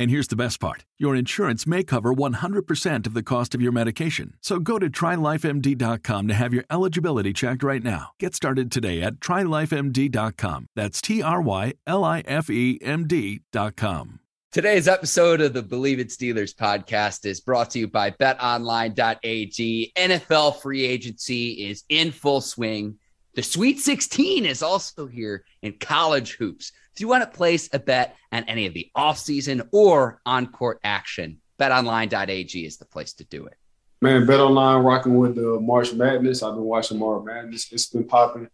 [0.00, 3.70] And here's the best part your insurance may cover 100% of the cost of your
[3.70, 4.32] medication.
[4.40, 8.12] So go to trylifemd.com to have your eligibility checked right now.
[8.18, 10.68] Get started today at trylifemd.com.
[10.74, 14.20] That's T R Y L I F E M D.com.
[14.50, 19.92] Today's episode of the Bleav It Steelers podcast is brought to you by betonline.ag.
[19.96, 22.98] NFL free agency is in full swing.
[23.34, 26.72] The Sweet 16 is also here in college hoops.
[27.00, 30.80] If you want to place a bet on any of the offseason or on court
[30.84, 33.54] action, betonline.ag is the place to do it.
[34.02, 36.42] Man, Bet Online rocking with the March Madness.
[36.42, 37.72] I've been watching March Madness.
[37.72, 38.50] It's been popping.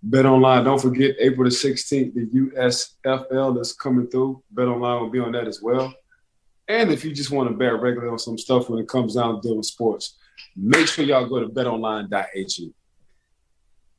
[0.00, 4.44] Bet Online, don't forget April the 16th, the USFL is coming through.
[4.52, 5.92] Bet Online will be on that as well.
[6.68, 9.34] And if you just want to bet regularly on some stuff when it comes down
[9.34, 10.18] to dealing sports,
[10.54, 12.72] make sure y'all go to betonline.ag.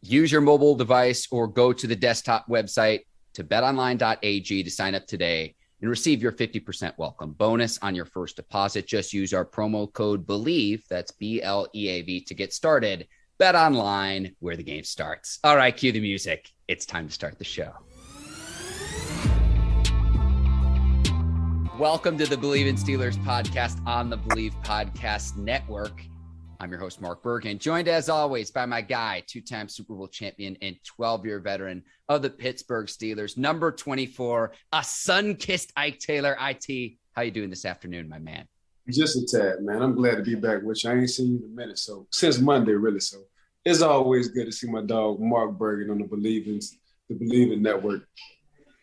[0.04, 3.02] Use your mobile device or go to the desktop website
[3.40, 8.36] to betonline.ag to sign up today and receive your 50% welcome bonus on your first
[8.36, 8.86] deposit.
[8.86, 13.08] Just use our promo code BLEAV, that's B L E A V, to get started.
[13.38, 15.40] Bet online where the game starts.
[15.46, 16.50] All right, cue the music.
[16.68, 17.72] It's time to start the show.
[21.80, 26.09] Welcome to the Bleav in Steelers podcast on the Bleav Podcast Network.
[26.62, 30.10] I'm your host, Mark Bergen, joined as always by my guy, two time Super Bowl
[30.10, 36.00] champion and 12 year veteran of the Pittsburgh Steelers, number 24, a sun kissed Ike
[36.00, 36.36] Taylor.
[36.38, 38.46] IT, how you doing this afternoon, my man?
[38.90, 39.82] Just a tad, man.
[39.82, 40.90] I'm glad to be back with you.
[40.90, 43.00] I ain't seen you in a minute, so since Monday, really.
[43.00, 43.20] So
[43.64, 46.60] it's always good to see my dog, Mark Bergen, on the Believing,
[47.08, 48.06] the Believing Network.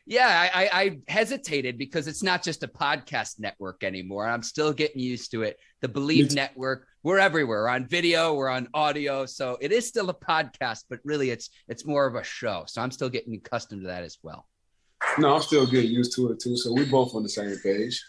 [0.08, 4.28] Yeah, I, I, hesitated because it's not just a podcast network anymore.
[4.28, 5.58] I'm still getting used to it.
[5.80, 7.62] The Bleav Network, we're everywhere.
[7.62, 11.50] We're on video, we're on audio, so it is still a podcast, but really, it's
[11.68, 12.64] it's more of a show.
[12.66, 14.48] So I'm still getting accustomed to that as well.
[15.16, 16.56] No, I'm still getting used to it too.
[16.56, 18.04] So we're both on the same page.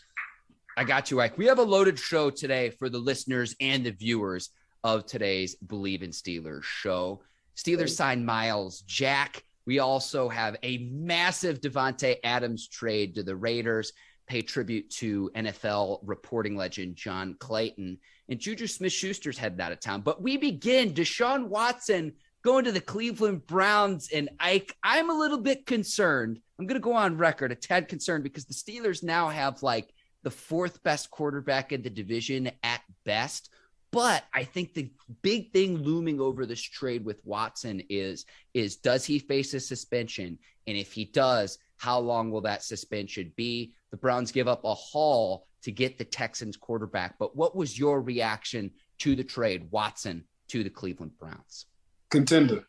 [0.77, 1.37] I got you, Ike.
[1.37, 4.49] We have a loaded show today for the listeners and the viewers
[4.83, 7.21] of today's Bleav in Steelers show.
[7.55, 13.91] Steelers signed Myles Jack we also have a massive Davante Adams trade to the Raiders,
[14.27, 17.97] pay tribute to NFL reporting legend John Clayton.
[18.29, 20.01] And Juju Smith Schuster's headed out of town.
[20.01, 24.09] But we begin Deshaun Watson going to the Cleveland Browns.
[24.13, 26.39] And Ike, I'm a little bit concerned.
[26.59, 29.93] I'm going to go on record, a tad concerned, because the Steelers now have like
[30.23, 33.49] the fourth best quarterback in the division at best.
[33.91, 39.05] But I think the big thing looming over this trade with Watson is is does
[39.05, 40.37] he face a suspension?
[40.67, 43.73] And if he does, how long will that suspension be?
[43.91, 47.17] The Browns give up a haul to get the Texans quarterback.
[47.17, 51.65] But what was your reaction to the trade, Watson to the Cleveland Browns?
[52.09, 52.67] Contender.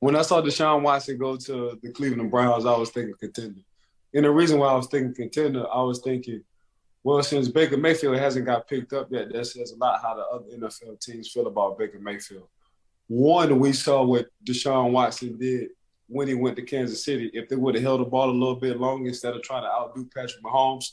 [0.00, 3.60] When I saw Deshaun Watson go to the Cleveland Browns, I was thinking contender.
[4.14, 6.42] And the reason why I was thinking contender, I was thinking
[7.04, 10.24] well, since Baker Mayfield hasn't got picked up yet, that says a lot how the
[10.24, 12.48] other NFL teams feel about Baker Mayfield.
[13.06, 15.70] One, we saw what Deshaun Watson did
[16.08, 17.30] when he went to Kansas City.
[17.32, 19.68] If they would have held the ball a little bit longer instead of trying to
[19.68, 20.92] outdo Patrick Mahomes,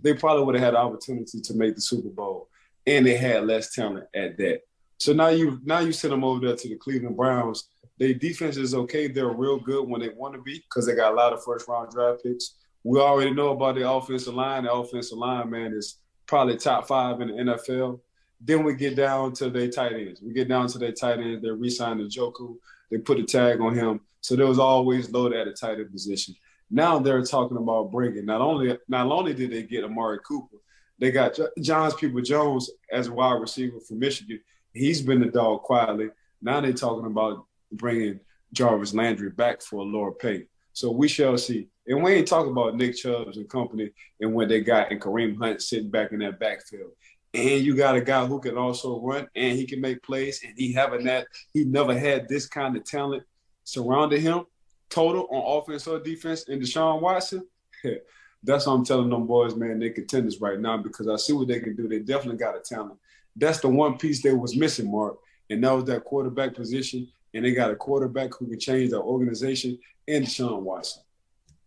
[0.00, 2.48] they probably would have had the opportunity to make the Super Bowl.
[2.86, 4.62] And they had less talent at that.
[4.98, 7.68] So now you now you send them over there to the Cleveland Browns.
[7.98, 9.08] Their defense is okay.
[9.08, 11.68] They're real good when they want to be because they got a lot of first
[11.68, 12.54] round draft picks
[12.84, 14.64] we already know about the offensive line.
[14.64, 18.00] The offensive line, man, is probably top five in the NFL.
[18.40, 20.20] Then we get down to their tight ends.
[20.20, 21.42] We get down to their tight ends.
[21.42, 22.56] They re-signed Njoku.
[22.92, 24.00] They put a tag on him.
[24.20, 26.36] So there was always loaded at a tight end position.
[26.70, 30.58] Now they're talking about bringing not only not only did they get Amari Cooper,
[30.98, 34.40] they got Johns Peoples-Jones as a wide receiver from Michigan.
[34.72, 36.10] He's been the dog quietly.
[36.42, 38.20] Now they're talking about bringing
[38.52, 40.44] Jarvis Landry back for a lower pay.
[40.74, 41.68] So we shall see.
[41.86, 43.90] And we ain't talking about Nick Chubbs and company
[44.20, 46.92] and what they got and Kareem Hunt sitting back in that backfield.
[47.34, 50.42] And you got a guy who can also run and he can make plays.
[50.44, 53.22] And he having that, he never had this kind of talent
[53.64, 54.44] surrounding him,
[54.90, 56.48] total on offense or defense.
[56.48, 57.46] And Deshaun Watson,
[58.42, 59.78] that's what I'm telling them boys, man.
[59.78, 61.88] They contenders right now because I see what they can do.
[61.88, 62.98] They definitely got a talent.
[63.36, 65.16] That's the one piece that was missing, Mark.
[65.48, 67.08] And that was that quarterback position.
[67.32, 71.02] And they got a quarterback who can change the organization and Deshaun Watson.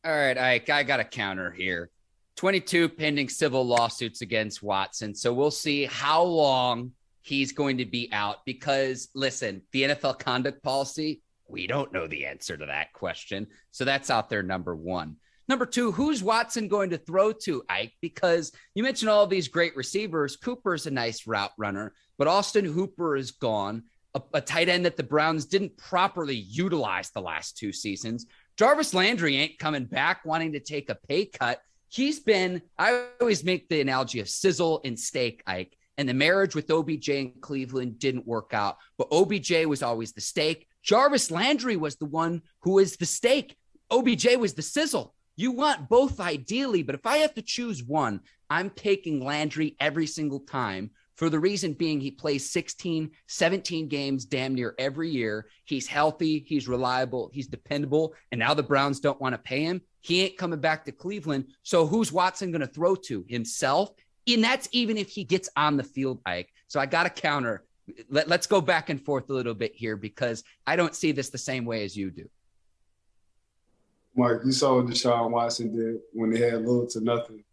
[0.06, 1.90] All right, Ike, I got a counter here.
[2.36, 5.16] 22 pending civil lawsuits against Watson.
[5.16, 6.92] So we'll see how long
[7.22, 12.26] he's going to be out because, listen, the NFL conduct policy, we don't know the
[12.26, 13.48] answer to that question.
[13.72, 15.16] So that's out there, number one.
[15.48, 17.94] Number two, who's Watson going to throw to, Ike?
[18.02, 20.38] Because you mentioned all these great receivers.
[20.38, 23.84] Cooper's a nice route runner, but Austin Hooper is gone,
[24.16, 28.26] a, a tight end that the Browns didn't properly utilize the last two seasons.
[28.58, 31.60] Jarvis Landry ain't coming back wanting to take a pay cut
[31.96, 35.78] he's been, I always make the analogy of sizzle and steak, Ike.
[35.98, 40.20] And the marriage with OBJ in Cleveland didn't work out, but OBJ was always the
[40.20, 40.68] steak.
[40.84, 43.56] Jarvis Landry was the one who is the steak.
[43.90, 45.16] OBJ was the sizzle.
[45.38, 48.20] You want both ideally, but if I have to choose one,
[48.50, 54.26] I'm taking Landry every single time for the reason being he plays 16, 17 games
[54.26, 55.48] damn near every year.
[55.64, 58.14] He's healthy, he's reliable, he's dependable.
[58.32, 59.82] And now the Browns don't want to pay him.
[60.06, 61.46] He ain't coming back to Cleveland.
[61.64, 63.26] So who's Watson going to throw to?
[63.28, 63.90] Himself?
[64.28, 66.54] And that's even if he gets on the field, Ike.
[66.68, 67.64] So I got to counter.
[68.12, 71.32] Let, let's go back and forth a little bit here because I don't see this
[71.32, 72.30] the same way as you do.
[74.16, 77.44] Mark, you saw what Deshaun Watson did when they had little to nothing.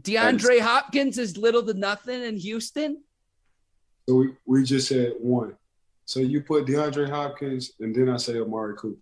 [0.00, 3.02] DeAndre Hopkins is little to nothing in Houston.
[4.08, 5.56] So we, we just had one.
[6.06, 8.98] So you put DeAndre Hopkins and then I say Amari Cooper.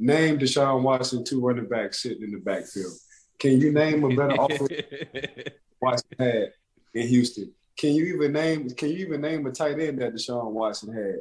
[0.00, 2.94] Name Deshaun Watson two running backs sitting in the backfield.
[3.38, 4.66] Can you name a better offer
[5.80, 6.52] Watson had
[6.94, 7.52] in Houston?
[7.76, 11.20] Can you even name can you even name a tight end that Deshaun Watson had?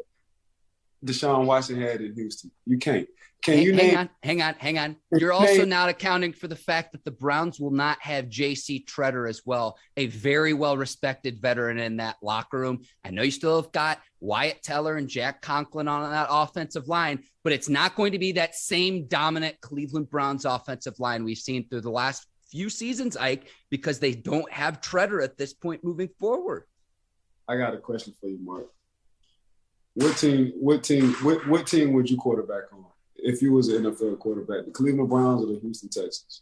[1.06, 2.52] Deshaun Watson had in Houston.
[2.66, 3.08] You can't.
[3.42, 4.96] Can hang, you hang on, hang on, hang on.
[5.14, 8.86] You're also not accounting for the fact that the Browns will not have J.C.
[8.86, 12.82] Tretter as well, a very well respected veteran in that locker room.
[13.06, 17.24] I know you still have got Wyatt Teller and Jack Conklin on that offensive line,
[17.46, 21.70] but it's not going to be that same dominant Cleveland Browns offensive line we've seen
[21.70, 26.10] through the last few seasons, Ike, because they don't have Tretter at this point moving
[26.20, 26.66] forward.
[27.48, 28.68] I got a question for you, Mark.
[29.96, 30.54] What team?
[30.60, 31.14] What team?
[31.22, 32.80] What, what team would you quarterback on?
[33.24, 36.42] if you was an NFL quarterback, the Cleveland Browns or the Houston Texans?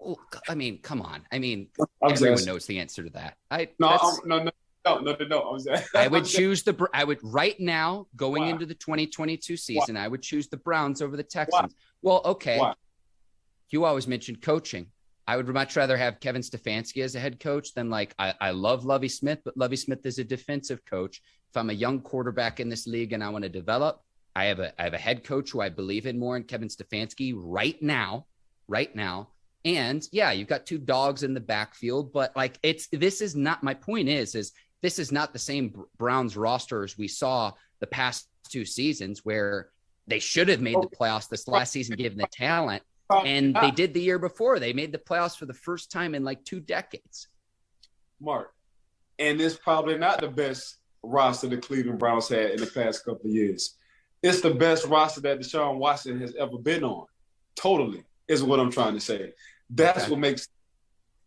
[0.00, 1.22] Oh, well, I mean, come on.
[1.30, 1.68] I mean,
[2.02, 2.52] I'm everyone asking.
[2.52, 3.36] knows the answer to that.
[3.50, 4.50] I no, no, no,
[4.84, 5.38] no, no, no, no.
[5.40, 6.88] I, was, I would choose the.
[6.94, 8.48] I would right now going Why?
[8.48, 9.94] into the 2022 season.
[9.96, 10.04] Why?
[10.04, 11.74] I would choose the Browns over the Texans.
[12.00, 12.10] Why?
[12.12, 12.60] Well, okay.
[13.70, 14.86] You always mentioned coaching.
[15.28, 18.50] I would much rather have Kevin Stefanski as a head coach than like I, I
[18.50, 21.22] love Lovie Smith, but Lovie Smith is a defensive coach.
[21.50, 24.02] If I'm a young quarterback in this league and I want to develop,
[24.36, 26.68] I have a I have a head coach who I believe in more in Kevin
[26.68, 28.26] Stefanski right now,
[28.68, 29.30] right now.
[29.64, 33.62] And yeah, you've got two dogs in the backfield, but like it's this is not
[33.62, 37.86] my point is is this is not the same Browns roster as we saw the
[37.86, 39.70] past two seasons where
[40.06, 43.94] they should have made the playoffs this last season given the talent and they did
[43.94, 44.58] the year before.
[44.58, 47.28] They made the playoffs for the first time in like two decades.
[48.20, 48.52] Mark,
[49.18, 53.26] and it's probably not the best roster the Cleveland Browns had in the past couple
[53.26, 53.76] of years
[54.22, 57.06] it's the best roster that Deshaun Watson has ever been on.
[57.56, 59.32] Totally is what I'm trying to say.
[59.70, 60.10] That's okay.
[60.10, 60.48] what makes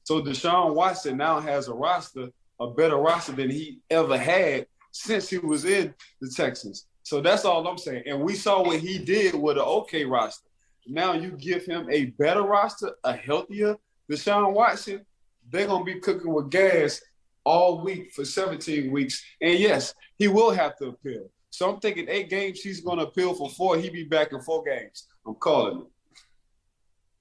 [0.04, 2.28] so Deshaun Watson now has a roster,
[2.60, 6.88] a better roster than he ever had since he was in the Texans.
[7.04, 8.04] So that's all I'm saying.
[8.06, 10.50] And we saw what he did with an okay roster.
[10.86, 13.78] Now you give him a better roster, a healthier
[14.12, 15.06] Deshaun Watson,
[15.50, 17.02] they're gonna be cooking with gas
[17.46, 19.24] all week for 17 weeks.
[19.42, 21.30] And yes, he will have to appeal.
[21.50, 23.78] So I'm thinking eight games, he's going to appeal for four.
[23.78, 25.08] He'd be back in four games.
[25.26, 25.88] I'm calling it.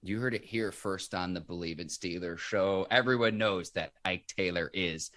[0.05, 2.87] You heard it here first on the Bleav in Steelers show.
[2.91, 5.11] Everyone knows that Ike Taylor is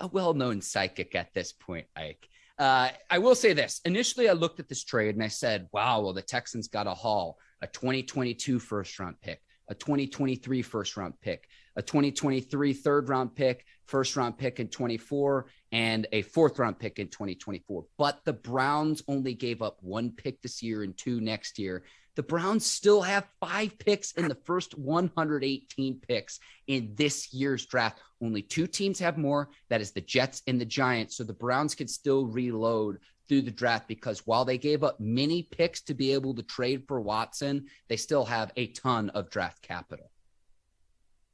[0.00, 2.28] a well known psychic at this point, Ike.
[2.58, 3.80] Uh, I will say this.
[3.84, 6.94] Initially, I looked at this trade and I said, wow, well, the Texans got a
[6.94, 13.34] haul, a 2022 first round pick, a 2023 first round pick, a 2023 third round
[13.34, 17.84] pick, first round pick in 24, and a fourth round pick in 2024.
[17.98, 21.84] But the Browns only gave up one pick this year and two next year.
[22.14, 28.00] The Browns still have five picks in the first 118 picks in this year's draft.
[28.20, 29.48] Only two teams have more.
[29.70, 31.16] That is the Jets and the Giants.
[31.16, 32.98] So the Browns can still reload
[33.28, 36.84] through the draft because while they gave up many picks to be able to trade
[36.86, 40.11] for Watson, they still have a ton of draft capital.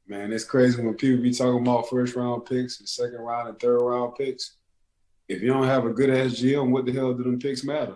[0.09, 3.59] Man, it's crazy when people be talking about first round picks and second round and
[3.59, 4.55] third round picks.
[5.27, 7.95] If you don't have a good ass GM, what the hell do them picks matter?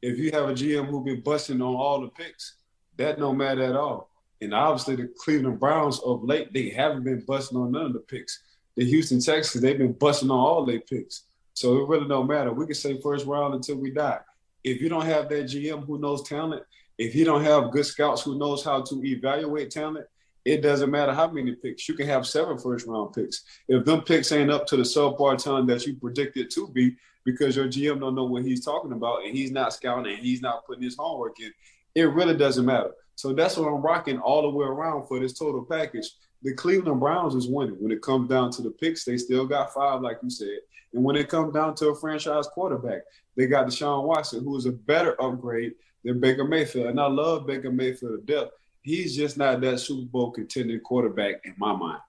[0.00, 2.54] If you have a GM who been busting on all the picks,
[2.96, 4.08] that don't matter at all.
[4.40, 7.98] And obviously the Cleveland Browns of late, they haven't been busting on none of the
[7.98, 8.42] picks.
[8.76, 11.24] The Houston Texans, they've been busting on all their picks.
[11.52, 12.50] So it really don't matter.
[12.54, 14.20] We can say first round until we die.
[14.64, 16.62] If you don't have that GM who knows talent,
[16.96, 20.06] if you don't have good scouts who knows how to evaluate talent,
[20.44, 21.88] it doesn't matter how many picks.
[21.88, 23.44] You can have seven first round picks.
[23.68, 27.56] If them picks ain't up to the subpar talent that you predicted to be, because
[27.56, 30.66] your GM don't know what he's talking about and he's not scouting and he's not
[30.66, 31.52] putting his homework in,
[31.94, 32.90] it really doesn't matter.
[33.14, 36.10] So that's what I'm rocking all the way around for this total package.
[36.42, 37.76] The Cleveland Browns is winning.
[37.78, 40.58] When it comes down to the picks, they still got five, like you said.
[40.92, 43.02] And when it comes down to a franchise quarterback,
[43.36, 46.86] they got Deshaun Watson, who is a better upgrade than Baker Mayfield.
[46.86, 48.48] And I love Baker Mayfield to death.
[48.82, 52.00] He's just not that Super Bowl contending quarterback in my mind.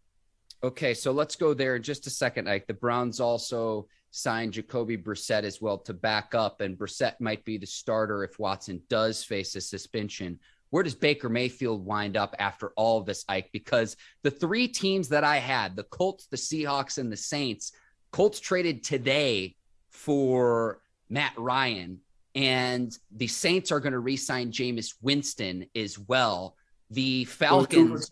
[0.64, 2.68] Okay, so let's go there in just a second, Ike.
[2.68, 7.58] The Browns also signed Jacoby Brissett as well to back up, and Brissett might be
[7.58, 10.40] the starter if Watson does face a suspension.
[10.70, 13.50] Where does Baker Mayfield wind up after all this, Ike?
[13.52, 17.74] Because the three teams that I had, the Colts, the Seahawks, and the Saints,
[18.12, 19.56] Colts traded today
[19.90, 22.00] for Matt Ryan,
[22.34, 26.56] and the Saints are going to re-sign Jameis Winston as well.
[26.94, 28.10] The Falcons.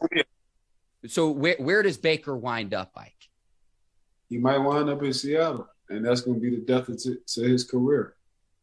[1.07, 3.13] So where where does Baker wind up, Ike?
[4.29, 7.41] He might wind up in Seattle, and that's going to be the death to, to
[7.41, 8.15] his career.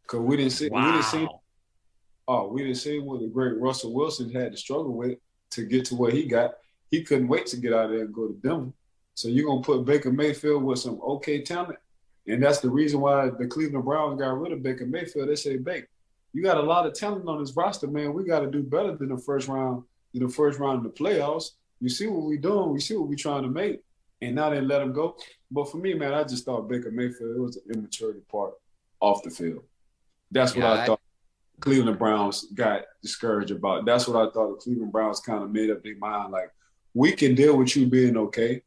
[0.02, 0.86] Because we didn't see, wow.
[0.86, 1.28] we didn't see,
[2.26, 5.18] oh, we didn't see what the great Russell Wilson had to struggle with
[5.50, 6.54] to get to where he got.
[6.90, 8.72] He couldn't wait to get out of there and go to Denver.
[9.14, 11.78] So you're gonna put Baker Mayfield with some okay talent,
[12.26, 15.28] and that's the reason why the Cleveland Browns got rid of Baker Mayfield.
[15.28, 15.88] They say, Baker,
[16.32, 18.14] you got a lot of talent on this roster, man.
[18.14, 21.02] We got to do better than the first round, than the first round of the
[21.02, 21.50] playoffs.
[21.80, 22.72] You see what we're doing?
[22.72, 23.80] We see what we're trying to make,
[24.20, 25.16] and now they let him go.
[25.50, 28.54] But for me, man, I just thought Baker Mayfield it was an immaturity part
[29.00, 29.62] off the field.
[30.30, 31.00] That's what yeah, I, I thought.
[31.60, 33.84] Cleveland Browns got discouraged about.
[33.84, 36.30] That's what I thought the Cleveland Browns kind of made up their mind.
[36.30, 36.52] Like,
[36.94, 38.62] we can deal with you being okay,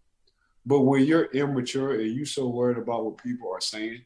[0.65, 4.01] but when you're immature and you so worried about what people are saying,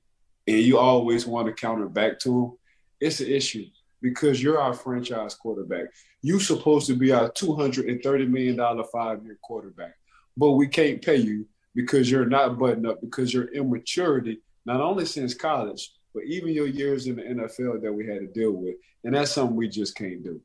[0.47, 2.57] and you always want to counter back to them,
[2.99, 3.65] it's an issue
[4.01, 5.85] because you're our franchise quarterback.
[6.25, 8.57] You're supposed to be our $230 million
[8.91, 9.93] five-year quarterback,
[10.35, 15.05] but we can't pay you because you're not buttoned up because your immaturity, not only
[15.05, 18.73] since college, but even your years in the NFL that we had to deal with.
[19.03, 20.41] And that's something we just can't do.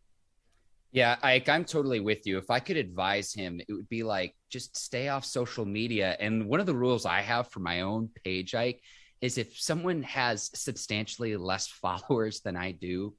[0.93, 2.37] Yeah, Ike, I'm totally with you.
[2.37, 6.15] If I could advise him, it would be like just stay off social media.
[6.21, 8.83] And one of the rules I have for my own page, Ike,
[9.23, 13.15] is if someone has substantially less followers than I do,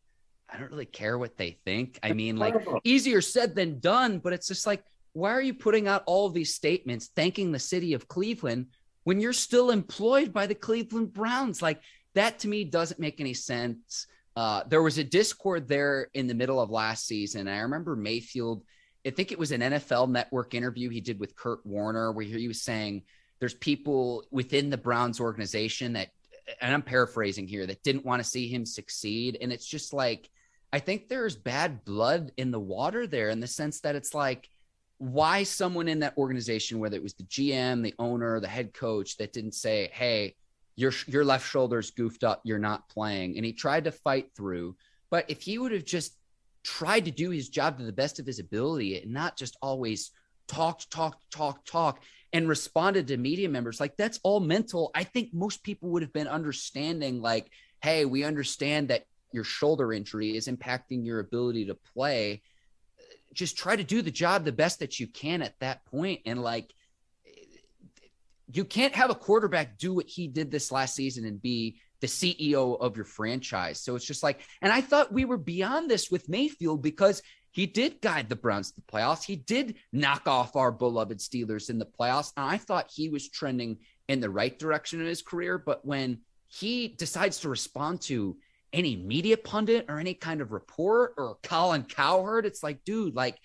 [0.51, 1.97] I don't really care what they think.
[2.03, 5.87] I mean, like easier said than done, but it's just like, why are you putting
[5.87, 8.67] out all these statements thanking the city of Cleveland
[9.03, 11.61] when you're still employed by the Cleveland Browns?
[11.61, 11.81] Like
[12.15, 14.07] that to me doesn't make any sense.
[14.35, 17.47] Uh, there was a discord there in the middle of last season.
[17.47, 18.63] I remember Mayfield,
[19.05, 22.47] I think it was an NFL network interview he did with Kurt Warner, where he
[22.47, 23.03] was saying
[23.39, 26.09] there's people within the Browns organization that,
[26.61, 29.37] and I'm paraphrasing here, that didn't want to see him succeed.
[29.41, 30.29] And it's just like,
[30.73, 34.49] I think there's bad blood in the water there in the sense that it's like,
[34.97, 39.17] why someone in that organization, whether it was the GM, the owner, the head coach,
[39.17, 40.35] that didn't say, hey,
[40.75, 43.35] your your left shoulder's goofed up, you're not playing.
[43.35, 44.75] And he tried to fight through.
[45.09, 46.15] But if he would have just
[46.63, 50.11] tried to do his job to the best of his ability and not just always
[50.47, 54.91] talked, talked, talked, talk, and responded to media members, like that's all mental.
[54.93, 57.51] I think most people would have been understanding, like,
[57.81, 62.41] hey, we understand that your shoulder injury is impacting your ability to play.
[63.33, 66.21] Just try to do the job the best that you can at that point.
[66.25, 66.73] And like
[68.53, 72.07] you can't have a quarterback do what he did this last season and be the
[72.07, 73.79] CEO of your franchise.
[73.79, 77.21] So it's just like, and I thought we were beyond this with Mayfield because
[77.51, 79.23] he did guide the Browns to the playoffs.
[79.23, 82.31] He did knock off our beloved Steelers in the playoffs.
[82.35, 85.57] And I thought he was trending in the right direction in his career.
[85.57, 88.37] But when he decides to respond to
[88.73, 93.39] any media pundit or any kind of report or Colin Cowherd, it's like, dude, like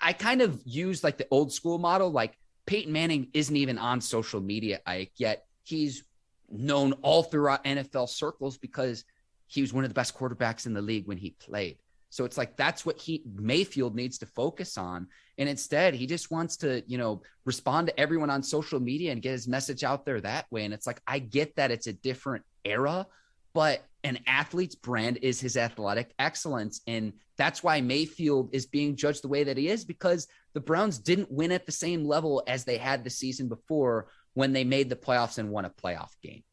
[0.00, 2.36] I kind of use like the old school model, like
[2.66, 6.04] Peyton Manning isn't even on social media, Ike, yet he's
[6.50, 9.04] known all throughout NFL circles because
[9.46, 11.78] he was one of the best quarterbacks in the league when he played.
[12.10, 15.08] So it's like that's what he Mayfield needs to focus on.
[15.38, 19.20] And instead, he just wants to, you know, respond to everyone on social media and
[19.20, 20.64] get his message out there that way.
[20.64, 23.06] And it's like, I get that it's a different era,
[23.52, 26.80] but an athlete's brand is his athletic excellence.
[26.86, 30.98] And that's why Mayfield is being judged the way that he is because the Browns
[30.98, 34.88] didn't win at the same level as they had the season before when they made
[34.88, 36.44] the playoffs and won a playoff game.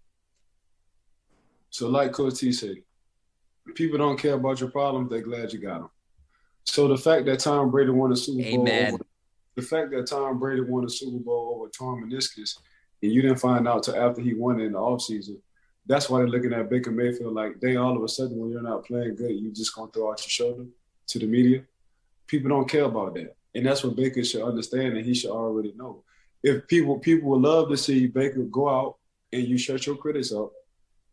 [1.69, 2.77] So, like Coach T said,
[3.75, 5.89] people don't care about your problems, they're glad you got them.
[6.65, 9.03] So the fact that Tom Brady won a Super Bowl, over,
[9.55, 12.57] the fact that Tom Brady won a Super Bowl over torn meniscus,
[13.01, 15.37] and you didn't find out till after he won it in the offseason,
[15.85, 18.61] that's why they're looking at Baker Mayfield like they all of a sudden when you're
[18.61, 20.65] not playing good, you just gonna throw out your shoulder
[21.07, 21.63] to the media.
[22.27, 25.73] People don't care about that, and that's what Baker should understand, and he should already
[25.75, 26.03] know.
[26.41, 28.97] If people people would love to see Baker go out
[29.31, 30.51] and you shut your critics up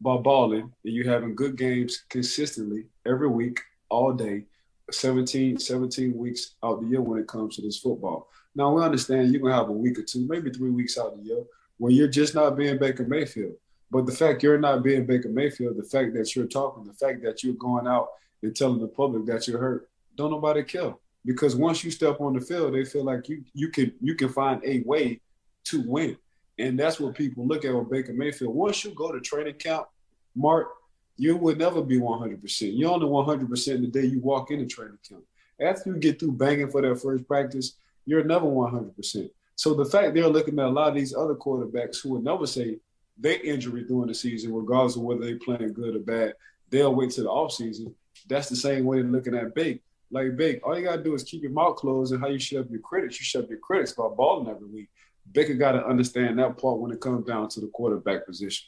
[0.00, 4.44] by balling and you having good games consistently every week, all day,
[4.90, 8.28] 17, 17 weeks out the year when it comes to this football.
[8.54, 11.22] Now we understand you're gonna have a week or two, maybe three weeks out the
[11.22, 11.44] year
[11.78, 13.54] where you're just not being Baker Mayfield.
[13.90, 17.22] But the fact you're not being Baker Mayfield, the fact that you're talking, the fact
[17.24, 18.08] that you're going out
[18.42, 20.94] and telling the public that you're hurt, don't nobody care.
[21.24, 24.28] Because once you step on the field, they feel like you you can you can
[24.28, 25.20] find a way
[25.64, 26.16] to win.
[26.58, 28.54] And that's what people look at with Baker Mayfield.
[28.54, 29.86] Once you go to training camp,
[30.34, 30.68] Mark,
[31.16, 32.78] you would never be 100%.
[32.78, 35.22] You're only 100% the day you walk into training camp.
[35.60, 37.74] After you get through banging for that first practice,
[38.06, 39.30] you're never 100%.
[39.56, 42.46] So the fact they're looking at a lot of these other quarterbacks who would never
[42.46, 42.78] say
[43.20, 46.34] they injury during the season, regardless of whether they're playing good or bad,
[46.70, 47.94] they'll wait to the offseason.
[48.28, 49.80] That's the same way looking at Big.
[50.10, 52.60] Like Big, all you gotta do is keep your mouth closed and how you shut
[52.60, 53.20] up your critics.
[53.20, 54.88] You shut up your critics by balling every week.
[55.32, 58.66] Baker got to understand that part when it comes down to the quarterback position.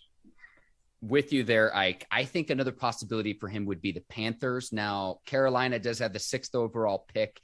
[1.00, 2.06] With you there, Ike.
[2.10, 4.72] I think another possibility for him would be the Panthers.
[4.72, 7.40] Now, Carolina does have the sixth overall pick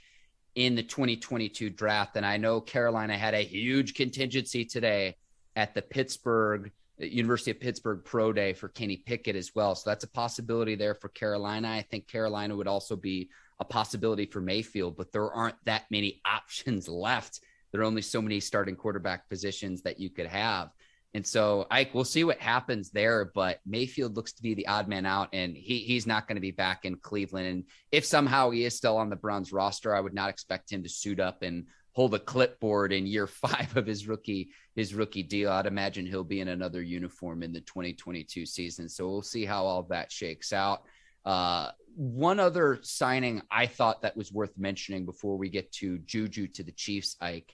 [0.55, 2.17] in the 2022 draft.
[2.17, 5.17] And I know Carolina had a huge contingency today
[5.57, 9.75] at the Pittsburgh, University of Pittsburgh Pro Day for Kenny Pickett as well.
[9.75, 11.69] So that's a possibility there for Carolina.
[11.69, 16.21] I think Carolina would also be a possibility for Mayfield, but there aren't that many
[16.27, 17.41] options left
[17.73, 20.71] there are only so many starting quarterback positions that you could have.
[21.15, 23.31] And so Ike, we'll see what happens there.
[23.35, 26.41] But Mayfield looks to be the odd man out, and he he's not going to
[26.41, 27.47] be back in Cleveland.
[27.47, 30.83] And if somehow he is still on the Browns roster, I would not expect him
[30.83, 31.67] to suit up and
[31.99, 35.51] hold a clipboard in year five of his rookie his rookie deal.
[35.51, 38.89] I'd imagine he'll be in another uniform in the 2022 season.
[38.89, 40.85] So we'll see how all that shakes out.
[41.25, 46.47] Uh, one other signing I thought that was worth mentioning before we get to Juju
[46.47, 47.53] to the Chiefs, Ike.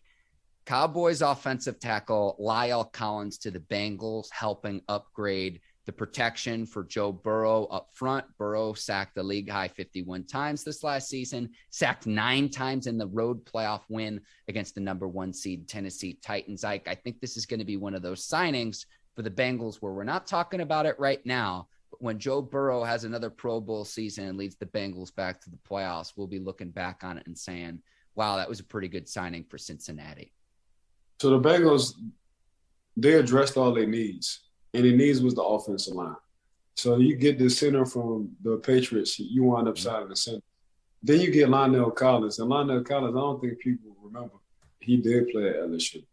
[0.67, 7.65] Cowboys offensive tackle La'el Collins to the Bengals, helping upgrade the protection for Joe Burrow
[7.67, 8.25] up front.
[8.39, 13.07] Burrow sacked the league high 51 times this last season, sacked nine times in the
[13.07, 16.65] road playoff win against the number one seed Tennessee Titans.
[16.65, 19.77] I, I think this is going to be one of those signings for the Bengals
[19.77, 21.69] where we're not talking about it right now.
[21.91, 25.51] But when Joe Burrow has another Pro Bowl season and leads the Bengals back to
[25.51, 27.81] the playoffs, we'll be looking back on it and saying,
[28.15, 30.33] wow, that was a pretty good signing for Cincinnati.
[31.21, 31.95] So the Bengals,
[32.97, 34.44] they addressed all their needs,
[34.75, 36.17] and their needs was the offensive line.
[36.75, 40.43] So you get the center from the Patriots, you wind up side of the center.
[41.03, 44.35] Then you get La'el Collins, and La'el Collins, I don't think people remember
[44.81, 46.05] he did play at LSU.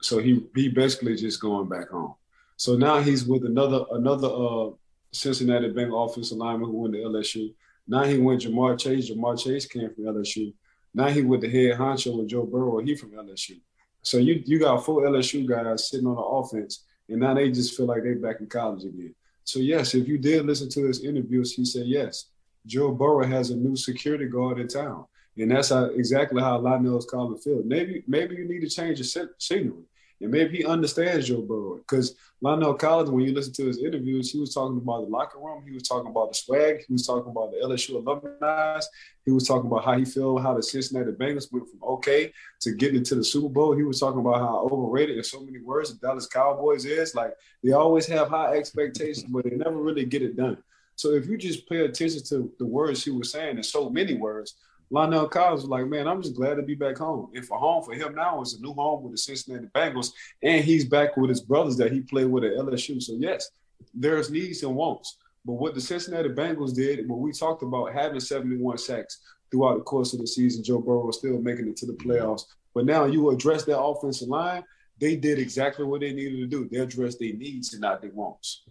[0.00, 2.14] So he he basically just going back home.
[2.56, 4.70] So now he's with another another uh,
[5.12, 7.54] Cincinnati Bengal offensive lineman who went to LSU.
[7.86, 9.10] Now he went Ja'Marr Chase.
[9.10, 10.52] Ja'Marr Chase came from LSU.
[10.94, 12.78] Now he with the head honcho with Joe Burrow.
[12.78, 13.60] He from LSU.
[14.02, 17.76] So you you got four LSU guys sitting on the offense, and now they just
[17.76, 19.14] feel like they're back in college again.
[19.44, 22.26] So yes, if you did listen to his interviews, he said yes,
[22.66, 25.04] Joe Burrow has a new security guard in town,
[25.36, 27.66] and that's exactly how, exactly how La'el's calling field.
[27.66, 29.84] Maybe maybe you need to change the scenery.
[30.22, 34.30] And maybe he understands Joe Burrow because La'el Collins, when you listen to his interviews,
[34.30, 35.64] he was talking about the locker room.
[35.66, 36.84] He was talking about the swag.
[36.86, 38.80] He was talking about the LSU alumni.
[39.24, 42.72] He was talking about how he felt how the Cincinnati Bengals went from okay to
[42.72, 43.76] getting into the Super Bowl.
[43.76, 47.14] He was talking about how overrated in so many words the Dallas Cowboys is.
[47.14, 50.58] Like they always have high expectations, but they never really get it done.
[50.96, 54.14] So if you just pay attention to the words he was saying in so many
[54.14, 54.54] words,
[54.92, 57.30] La'el Collins was like, man, I'm just glad to be back home.
[57.34, 60.62] And for home for him now is a new home with the Cincinnati Bengals, and
[60.62, 63.02] he's back with his brothers that he played with at LSU.
[63.02, 63.50] So yes,
[63.94, 65.16] there's needs and wants.
[65.44, 69.82] But what the Cincinnati Bengals did, what we talked about having 71 sacks throughout the
[69.82, 72.44] course of the season, Joe Burrow still making it to the playoffs.
[72.74, 74.62] But now you address that offensive line,
[74.98, 76.68] they did exactly what they needed to do.
[76.70, 78.62] They addressed their needs and not their wants.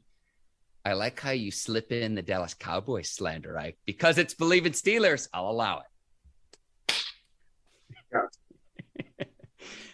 [0.85, 3.75] I like how you slip in the Dallas Cowboys slander, right?
[3.85, 5.27] because it's believing Steelers.
[5.33, 5.85] I'll allow it.
[8.13, 9.25] Yeah.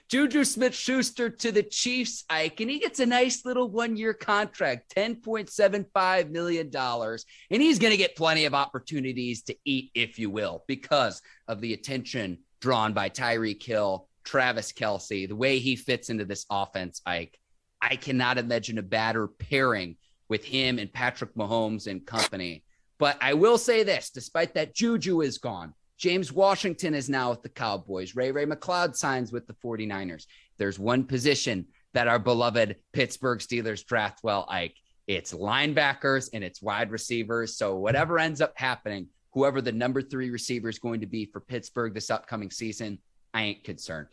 [0.10, 4.14] Juju Smith Schuster to the Chiefs, Ike, and he gets a nice little one year
[4.14, 6.72] contract, $10.75 million.
[6.74, 11.60] And he's going to get plenty of opportunities to eat, if you will, because of
[11.60, 17.02] the attention drawn by Tyreek Hill, Travis Kelce, the way he fits into this offense,
[17.06, 17.38] Ike.
[17.82, 19.98] I cannot imagine a better pairing
[20.30, 22.64] with him and Patrick Mahomes and company.
[22.98, 25.74] But I will say this despite that, Juju is gone.
[25.98, 28.16] James Washington is now with the Cowboys.
[28.16, 30.28] Ray Ray McCloud signs with the 49ers.
[30.58, 34.76] There's one position that our beloved Pittsburgh Steelers draft well, Ike.
[35.08, 37.58] It's linebackers and it's wide receivers.
[37.58, 41.40] So whatever ends up happening, whoever the number three receiver is going to be for
[41.40, 43.00] Pittsburgh this upcoming season,
[43.34, 44.10] I ain't concerned.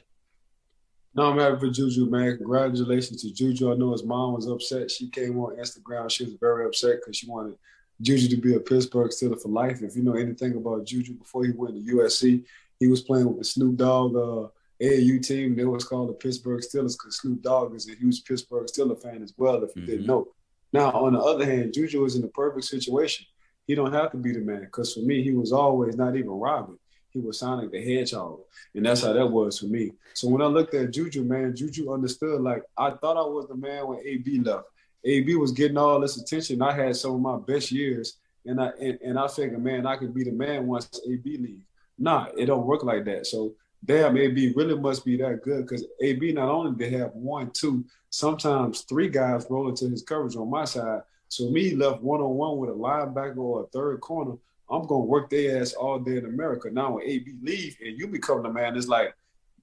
[1.15, 2.39] No, I'm happy for Juju, man.
[2.39, 3.73] Congratulations to Juju.
[3.73, 4.91] I know his mom was upset.
[4.91, 6.11] She came on Instagram.
[6.11, 7.57] She was very upset because she wanted
[8.01, 9.83] Juju to be a Pittsburgh Steeler for life.
[9.83, 12.45] If you know anything about Juju, before he went to USC,
[12.81, 14.49] he was playing with the Snoop Dogg uh,
[14.83, 15.55] AAU team.
[15.55, 19.23] They was called the Pittsburgh Steelers because Snoop Dogg is a huge Pittsburgh Steeler fan
[19.23, 19.91] as well, if you mm-hmm.
[19.91, 20.29] didn't know.
[20.73, 23.27] Now, on the other hand, Juju is in the perfect situation.
[23.67, 26.31] He don't have to be the man because for me, he was always not even
[26.31, 26.79] Robin.
[27.11, 28.41] He was Sonic the Hedgehog.
[28.75, 29.93] And that's how that was for me.
[30.15, 33.55] So when I looked at Juju, man, Juju understood, like, I thought I was the
[33.55, 34.67] man when AB left.
[35.05, 36.63] AB was getting all this attention.
[36.63, 39.97] I had some of my best years, and I and, and I figured, man, I
[39.97, 41.65] could be the man once AB leaves.
[41.99, 43.27] Nah, it don't work like that.
[43.27, 47.51] So damn, AB really must be that good because AB not only did have one,
[47.51, 51.03] two, sometimes three guys rolling to his coverage on my side.
[51.29, 54.37] So me left one on one with a linebacker or a third corner,
[54.71, 56.71] I'm gonna work their ass all day in America.
[56.71, 59.15] Now when AB leave and you become the man, it's like,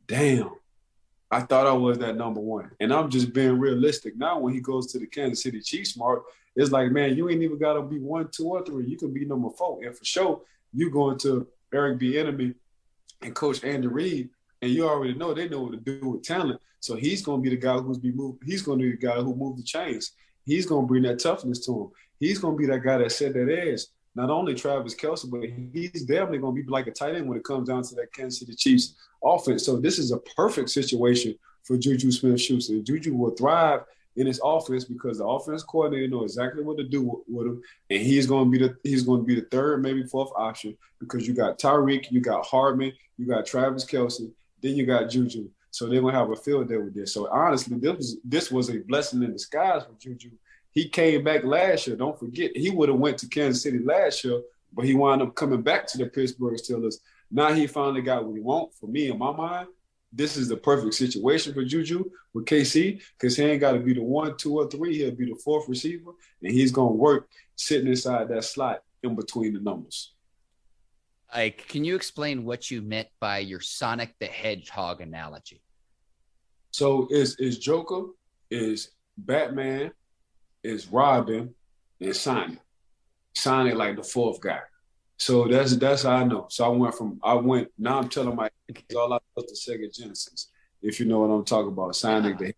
[0.08, 0.52] damn,
[1.32, 2.72] I thought I was that number one.
[2.82, 4.18] And I'm just being realistic.
[4.18, 6.24] Now, when he goes to the Kansas City Chiefs, Mark,
[6.56, 8.86] it's like, man, you ain't even got to be one, two, or three.
[8.86, 9.82] You can be number four.
[9.84, 10.42] And for sure,
[10.74, 12.54] you going to Eric Bieniemy
[13.22, 14.30] and Coach Andy Reid,
[14.62, 16.60] and you already know they know what to do with talent.
[16.82, 18.44] So he's going to be the guy who's be moved.
[18.46, 20.12] He's going to be the guy who moved the chains.
[20.46, 21.90] He's going to bring that toughness to him.
[22.20, 23.82] He's going to be that guy that set that edge.
[24.14, 25.44] Not only Travis Kelce, but
[25.74, 28.14] he's definitely going to be like a tight end when it comes down to that
[28.14, 29.66] Kansas City Chiefs offense.
[29.66, 32.82] So this is a perfect situation for Juju Smith-Schuster.
[32.82, 33.82] Juju will thrive
[34.18, 38.02] in his offense because the offense coordinator knows exactly what to do with him, and
[38.02, 41.26] he's going to be the he's going to be the third, maybe fourth option because
[41.26, 44.30] you got Tyreek, you got Hardman, you got Travis Kelce,
[44.62, 45.50] then you got Juju.
[45.72, 47.14] So they're gonna have a field day with this.
[47.14, 50.32] So honestly, this was this was a blessing in disguise for Juju.
[50.74, 51.96] He came back last year.
[51.96, 54.42] Don't forget, he would have went to Kansas City last year,
[54.74, 56.96] but he wound up coming back to the Pittsburgh Steelers
[57.32, 58.74] now he finally got what he want.
[58.76, 59.70] For me, in my mind,
[60.12, 62.04] this is the perfect situation for Juju
[62.34, 64.98] with KC because he ain't got to be the one, two, or three.
[64.98, 66.12] He'll be the fourth receiver,
[66.44, 70.14] and he's gonna work sitting inside that slot in between the numbers.
[71.34, 75.62] Like, can you explain what you meant by your Sonic the Hedgehog analogy?
[76.72, 78.08] So is is Joker,
[78.50, 79.92] is Batman,
[80.64, 81.54] is Robin,
[82.00, 82.60] and Sonic.
[83.34, 84.60] Sonic like the fourth guy.
[85.18, 86.48] So that's that's how I know.
[86.50, 89.56] So I went from I went now I'm telling my kids all I know the
[89.56, 90.50] Sega Genesis,
[90.82, 92.54] if you know what I'm talking about, signing the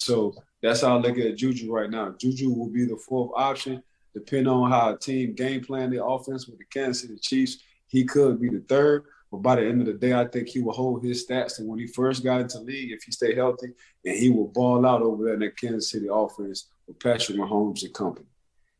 [0.00, 2.14] so that's how I look at Juju right now.
[2.18, 3.82] Juju will be the fourth option,
[4.14, 7.58] depending on how a team game plan the offense with the Kansas City Chiefs.
[7.86, 10.60] He could be the third, but by the end of the day, I think he
[10.60, 11.58] will hold his stats.
[11.58, 13.68] And when he first got into league, if he stay healthy,
[14.04, 17.84] and he will ball out over there in the Kansas City offense with Patrick Mahomes
[17.84, 18.26] and company.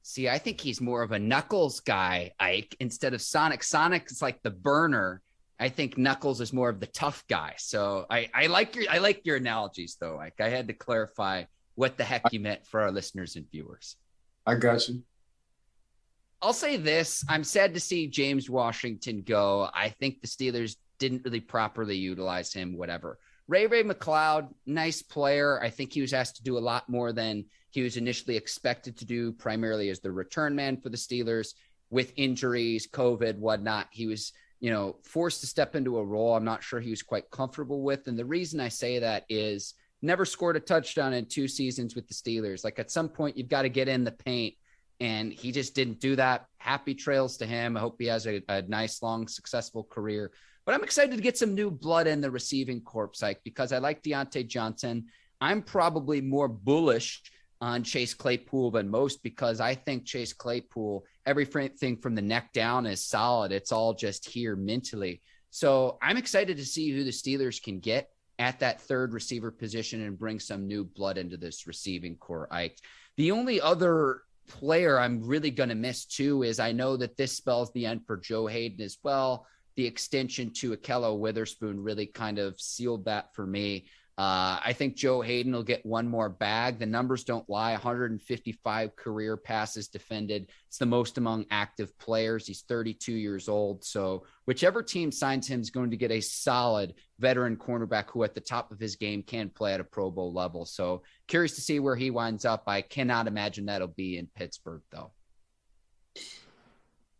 [0.03, 3.63] See, I think he's more of a Knuckles guy, Ike, instead of Sonic.
[3.63, 5.23] Sonic is like the burner.
[5.61, 7.55] I think Knuckles is more of the tough guy.
[7.59, 10.17] So I, I like your I like your analogies though.
[10.17, 13.97] Like I had to clarify what the heck you meant for our listeners and viewers.
[14.47, 15.03] I got you.
[16.42, 17.22] I'll say this.
[17.29, 19.68] I'm sad to see James Washington go.
[19.74, 23.18] I think the Steelers didn't really properly utilize him, whatever.
[23.46, 25.61] Ray Ray McCloud, nice player.
[25.61, 28.96] I think he was asked to do a lot more than he was initially expected
[28.98, 31.55] to do primarily as the return man for the Steelers
[31.90, 33.88] with injuries, COVID, whatnot.
[33.90, 37.03] He was, you know, forced to step into a role I'm not sure he was
[37.03, 38.07] quite comfortable with.
[38.07, 42.09] And the reason I say that is never scored a touchdown in two seasons with
[42.09, 42.64] the Steelers.
[42.64, 44.55] Like at some point, you've got to get in the paint.
[45.01, 46.47] And he just didn't do that.
[46.59, 47.77] Happy trails to him.
[47.77, 50.31] I hope he has a, a nice, long, successful career.
[50.67, 53.79] But I'm excited to get some new blood in the receiving corps, like because I
[53.79, 55.07] like Diontae Johnson.
[55.41, 57.23] I'm probably more bullish
[57.63, 62.87] on Chase Claypool than most because I think Chase Claypool, everything from the neck down
[62.87, 63.53] is solid.
[63.53, 65.23] It's all just here mentally.
[65.51, 70.03] So I'm excited to see who the Steelers can get at that third receiver position
[70.03, 72.49] and bring some new blood into this receiving corps.
[72.51, 72.73] I
[73.17, 77.33] the only other player I'm really going to miss too is I know that this
[77.33, 79.47] spells the end for Joe Haden as well.
[79.77, 83.87] The extension to Ahkello Witherspoon really kind of sealed that for me.
[84.20, 86.78] Uh, I think Joe Haden will get one more bag.
[86.78, 90.50] The numbers don't lie 155 career passes defended.
[90.68, 92.46] It's the most among active players.
[92.46, 93.83] He's 32 years old.
[93.83, 98.35] So, whichever team signs him is going to get a solid veteran cornerback who, at
[98.35, 100.66] the top of his game, can play at a Pro Bowl level.
[100.66, 102.64] So, curious to see where he winds up.
[102.66, 105.12] I cannot imagine that'll be in Pittsburgh, though.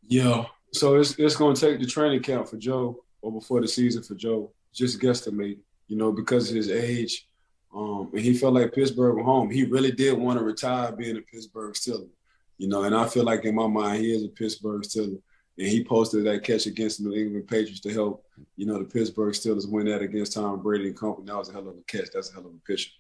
[0.07, 0.45] Yeah.
[0.75, 4.03] So, it's, it's going to take the training camp for Joe or before the season
[4.03, 4.53] for Joe.
[4.75, 5.61] Just guesstimate
[5.91, 7.27] you know, because of his age.
[7.75, 9.51] Um, and he felt like Pittsburgh was home.
[9.51, 12.09] He really did want to retire being a Pittsburgh Steeler,
[12.59, 12.85] you know.
[12.85, 15.21] And I feel like in my mind, he is a Pittsburgh Steeler.
[15.59, 18.25] And he posted that catch against the New England Patriots to help,
[18.57, 21.27] you know, the Pittsburgh Steelers win that against Tom Brady and company.
[21.27, 22.09] That was a hell of a catch.
[22.15, 22.91] That's a hell of a picture.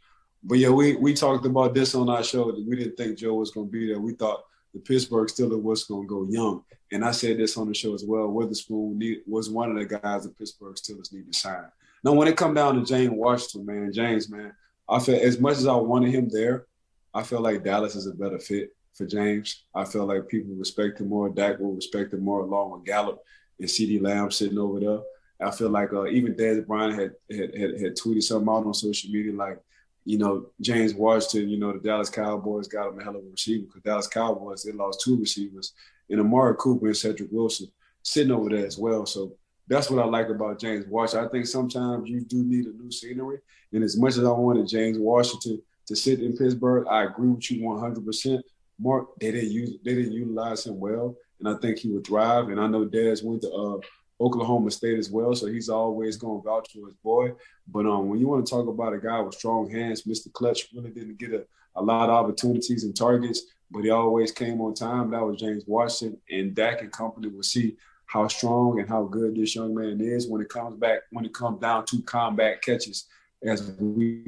[0.42, 3.35] But yeah, we we talked about this on our show that we didn't think Joe
[3.35, 4.00] was going to be there.
[4.00, 6.64] We thought the Pittsburgh Steelers was going to go young.
[6.92, 8.29] And I said this on the show as well.
[8.29, 11.66] Witherspoon need, was one of the guys the Pittsburgh Steelers need to sign.
[12.02, 14.52] Now, when it come down to James Washington, man, James, man,
[14.88, 16.66] I feel as much as I wanted him there,
[17.12, 19.64] I feel like Dallas is a better fit for James.
[19.74, 21.28] I feel like people respect him more.
[21.28, 23.22] Dak will respect him more, along with Gallup
[23.58, 25.00] and CeeDee Lamb sitting over there.
[25.42, 28.74] I feel like uh, even Dez Bryant had, had, had had tweeted something out on
[28.74, 29.58] social media like,
[30.04, 33.30] you know, James Washington, you know, the Dallas Cowboys got him a hell of a
[33.30, 35.72] receiver because Dallas Cowboys they lost two receivers,
[36.08, 37.68] and Amari Cooper and Cedric Wilson
[38.02, 39.06] sitting over there as well.
[39.06, 39.32] So
[39.70, 41.26] that's what I like about James Washington.
[41.26, 43.38] I think sometimes you do need a new scenery.
[43.72, 47.48] And as much as I wanted James Washington to sit in Pittsburgh, I agree with
[47.52, 48.42] you 100%.
[48.80, 52.48] Mark, they didn't use, they didn't utilize him well, and I think he would thrive.
[52.48, 53.78] And I know Dez went to uh,
[54.20, 57.33] Oklahoma State as well, so he's always going to vouch for his boy.
[57.68, 60.33] But um, when you want to talk about a guy with strong hands, Mr.
[60.33, 61.44] Clutch really didn't get a,
[61.76, 65.12] a lot of opportunities and targets, but he always came on time.
[65.12, 67.76] That was James Washington, and Dak and company will see
[68.11, 71.33] how strong and how good this young man is when it comes back when it
[71.33, 73.07] comes down to combat catches,
[73.44, 74.25] as we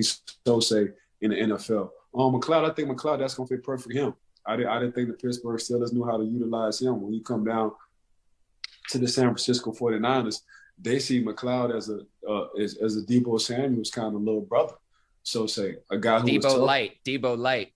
[0.47, 0.91] so say
[1.21, 1.91] in the NFL.
[2.15, 4.15] Um, McCloud, I think McCloud that's gonna fit perfect for him.
[4.47, 7.01] I, did, I didn't think the Pittsburgh Steelers knew how to utilize him.
[7.01, 7.73] When you come down
[8.91, 10.43] to the San Francisco 49ers,
[10.81, 14.75] they see McCloud as a uh, as, as a Deebo Samuel's kind of little brother.
[15.25, 17.73] So say a guy who Deebo Light, Deebo Light.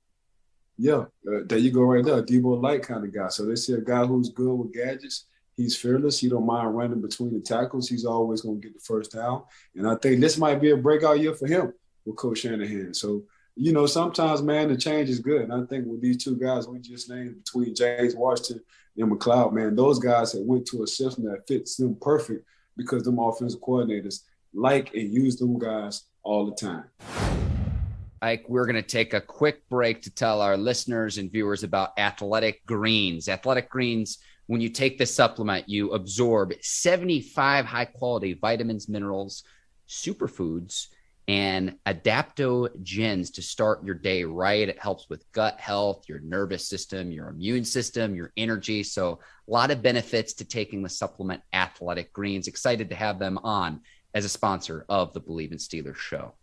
[0.79, 3.27] Yeah, uh, there you go right there, Deebo Light kind of guy.
[3.29, 5.25] So they see a guy who's good with gadgets
[5.57, 6.19] He's fearless.
[6.19, 7.88] He don't mind running between the tackles.
[7.88, 9.42] He's always going to get the first down.
[9.75, 11.73] And I think this might be a breakout year for him
[12.05, 12.92] with Coach Shanahan.
[12.92, 13.23] So,
[13.55, 15.42] you know, sometimes, man, the change is good.
[15.42, 18.62] And I think with these two guys we just named between James Washington
[18.99, 23.05] and McCloud, man, those guys that went to a system that fits them perfect because
[23.05, 26.85] them offensive coordinators like and use them guys all the time.
[28.21, 31.99] Ike, we're going to take a quick break to tell our listeners and viewers about
[31.99, 33.31] Athletic Greens.
[33.31, 39.42] Athletic Greens– when you take this supplement, you absorb 75 high quality vitamins, minerals,
[39.88, 40.88] superfoods,
[41.28, 44.68] and adaptogens to start your day right.
[44.68, 48.85] It helps with gut health, your nervous system, your immune system, your energy.
[48.85, 52.46] So, a lot of benefits to taking the supplement Athletic Greens.
[52.46, 53.80] Excited to have them on
[54.14, 56.35] as a sponsor of the Bleav in Steelers show.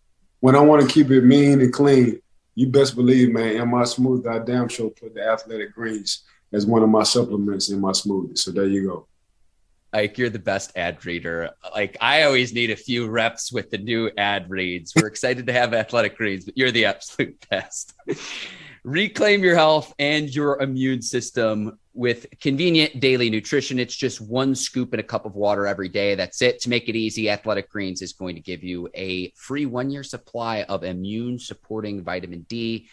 [0.42, 2.20] When I want to keep it mean and clean,
[2.56, 6.66] you best believe, man, in my smooth, I damn sure put the Athletic Greens as
[6.66, 8.38] one of my supplements in my smoothie.
[8.38, 9.08] So there you go.
[9.92, 11.52] Like you're the best ad reader.
[11.74, 14.94] Like I always need a few reps with the new ad reads.
[14.96, 17.94] We're excited to have athletic greens, but you're the absolute best.
[18.84, 23.80] Reclaim your health and your immune system with convenient daily nutrition.
[23.80, 26.16] It's just one scoop in a cup of water every day.
[26.16, 26.60] That's it.
[26.62, 30.04] To make it easy, Athletic Greens is going to give you a free one year
[30.04, 32.90] supply of immune supporting vitamin D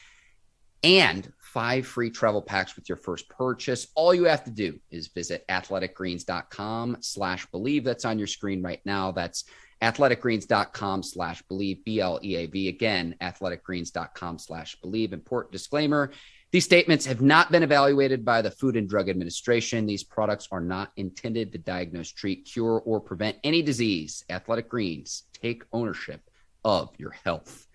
[0.83, 3.89] and five free travel packs with your first purchase.
[3.95, 7.85] All you have to do is visit athleticgreens.com slash bleav.
[7.85, 9.11] That's on your screen right now.
[9.11, 9.45] That's
[9.83, 12.69] athleticgreens.com slash bleav, B-L-E-A-V.
[12.69, 15.13] Again, athleticgreens.com slash bleav.
[15.13, 16.13] Important disclaimer.
[16.53, 19.87] These statements have not been evaluated by the Food and Drug Administration.
[19.87, 24.25] These products are not intended to diagnose, treat, cure, or prevent any disease.
[24.31, 26.23] Athletic Greens, take ownership
[26.65, 27.67] of your health.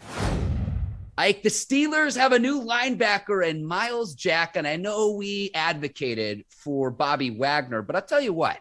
[1.18, 6.44] Ike, the Steelers have a new linebacker in Myles Jack, and I know we advocated
[6.50, 8.58] for Bobby Wagner, but I'll tell you what,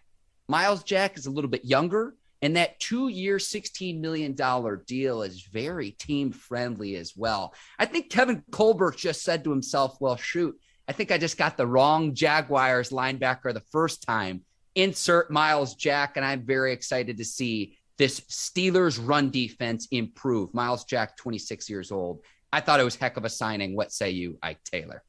[0.47, 4.37] Myles Jack is a little bit younger, and that two year, $16 million
[4.87, 7.55] deal is very team friendly as well.
[7.77, 11.57] I think Kevin Colbert just said to himself, well, shoot, I think I just got
[11.57, 14.43] the wrong Jaguars linebacker the first time.
[14.77, 20.53] Insert Myles Jack, and I'm very excited to see this Steelers run defense improve.
[20.53, 22.21] Myles Jack, 26 years old,
[22.55, 23.75] I thought it was heck of a signing.
[23.75, 25.03] What say you, Ike Taylor?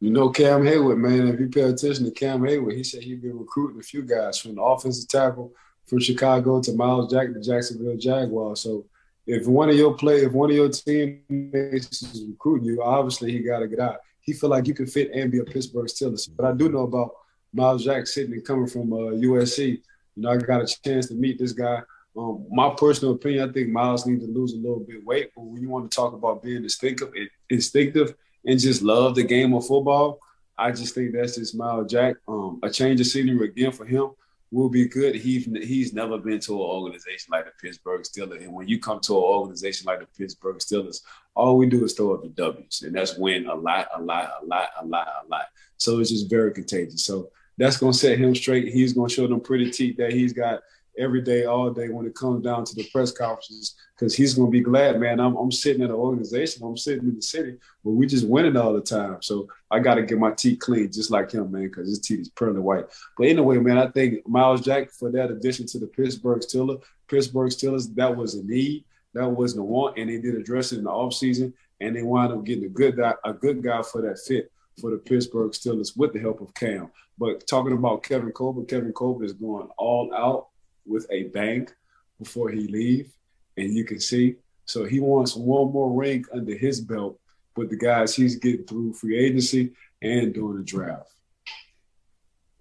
[0.00, 1.26] You know Cam Heyward, man.
[1.26, 4.38] If you pay attention to Cam Heyward, he said he'd been recruiting a few guys
[4.38, 5.54] from the offensive tackle
[5.86, 8.60] from Chicago to Myles Jack to Jacksonville Jaguars.
[8.60, 8.84] So
[9.26, 13.38] if one of your play, if one of your teammates is recruiting you, obviously he
[13.38, 14.00] got to get out.
[14.20, 16.28] He feel like you can fit and be a Pittsburgh Steelers.
[16.36, 17.12] But I do know about
[17.54, 19.68] Myles Jack sitting and coming from uh, USC.
[19.68, 21.80] You know, I got a chance to meet this guy.
[22.18, 25.30] Um, my personal opinion, I think Myles needs to lose a little bit weight.
[25.36, 27.12] But when you want to talk about being instinctive,
[27.48, 30.18] instinctive, and just love the game of football,
[30.56, 32.16] I just think that's just Myles Jack.
[32.26, 34.10] Um, a change of scenery again for him
[34.50, 35.14] will be good.
[35.14, 38.98] He he's never been to an organization like the Pittsburgh Steelers, and when you come
[39.00, 41.02] to an organization like the Pittsburgh Steelers,
[41.36, 44.32] all we do is throw up the W's, and that's win a lot, a lot,
[44.42, 45.46] a lot, a lot, a lot.
[45.76, 47.04] So it's just very contagious.
[47.04, 48.72] So that's gonna set him straight.
[48.72, 50.62] He's gonna show them pretty teeth that he's got
[50.98, 54.50] every day, all day when it comes down to the press conferences, because he's gonna
[54.50, 55.20] be glad, man.
[55.20, 58.56] I'm, I'm sitting in an organization, I'm sitting in the city, but we just winning
[58.56, 59.18] all the time.
[59.22, 62.20] So I got to get my teeth clean, just like him, man, because his teeth
[62.20, 62.86] is pearly white.
[63.16, 67.50] But anyway, man, I think Myles Jack for that addition to the Pittsburgh Steelers, Pittsburgh
[67.50, 68.84] Steelers, that was a need,
[69.14, 72.32] that wasn't a want, and they did address it in the offseason, and they wound
[72.32, 75.96] up getting a good guy, a good guy for that fit for the Pittsburgh Steelers
[75.96, 76.90] with the help of Cam.
[77.18, 80.48] But talking about Kevin Colbert, Kevin Colbert is going all out
[80.88, 81.74] with a bank
[82.18, 83.12] before he leave,
[83.56, 84.36] and you can see.
[84.64, 87.18] So he wants one more ring under his belt
[87.56, 89.72] with the guys he's getting through free agency
[90.02, 91.10] and during the draft.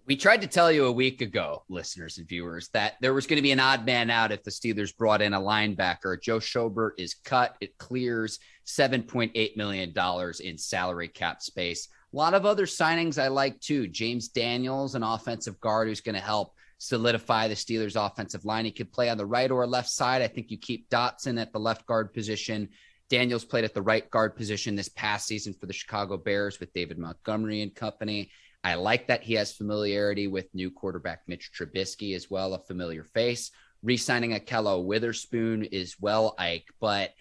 [0.07, 3.37] We tried to tell you a week ago, listeners and viewers, that there was going
[3.37, 6.21] to be an odd man out if the Steelers brought in a linebacker.
[6.21, 7.57] Joe Schobert is cut.
[7.59, 9.93] It clears $7.8 million
[10.39, 11.89] in salary cap space.
[12.13, 13.85] A lot of other signings I like too.
[13.87, 18.65] James Daniels, an offensive guard who's going to help solidify the Steelers' offensive line.
[18.65, 20.21] He could play on the right or left side.
[20.21, 22.69] I think you keep Dotson at the left guard position.
[23.09, 26.73] Daniels played at the right guard position this past season for the Chicago Bears with
[26.73, 28.31] David Montgomery and company.
[28.63, 33.03] I like that he has familiarity with new quarterback Mitch Trubisky as well, a familiar
[33.03, 33.51] face.
[33.81, 37.13] Resigning Ahkello Witherspoon is well, Ike, but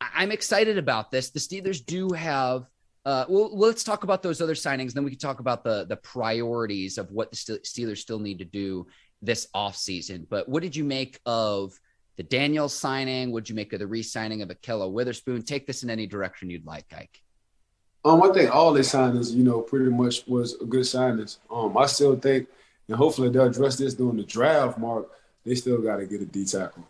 [0.00, 1.30] I'm excited about this.
[1.30, 2.66] The Steelers do have
[3.04, 4.92] uh, well, let's talk about those other signings.
[4.92, 8.44] Then we can talk about the the priorities of what the Steelers still need to
[8.44, 8.86] do
[9.22, 10.26] this offseason.
[10.28, 11.72] But what did you make of
[12.16, 13.32] the Daniels signing?
[13.32, 15.42] What did you make of the re-signing of Ahkello Witherspoon?
[15.42, 17.22] Take this in any direction you'd like, Ike.
[18.04, 21.38] Um, I think all the signings, you know, pretty much was a good signings.
[21.50, 22.48] Um, I still think,
[22.88, 25.08] and hopefully they'll address this during the draft, Mark.
[25.44, 26.86] They still got to get a D tackle,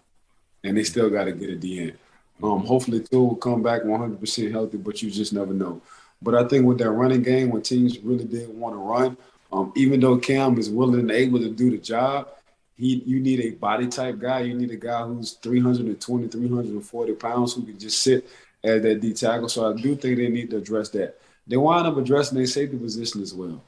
[0.64, 1.98] and they still got to get a D end.
[2.42, 5.82] Um, hopefully, Tuitt will come back 100% healthy, but you just never know.
[6.20, 9.16] But I think with that running game, when teams really did want to run,
[9.52, 12.28] um, even though Cam is willing and able to do the job,
[12.76, 14.40] he you need a body type guy.
[14.40, 18.26] You need a guy who's 320, 340 pounds who can just sit
[18.64, 19.48] at that D tackle.
[19.48, 21.18] So I do think they need to address that.
[21.46, 23.62] They wind up addressing their safety position as well.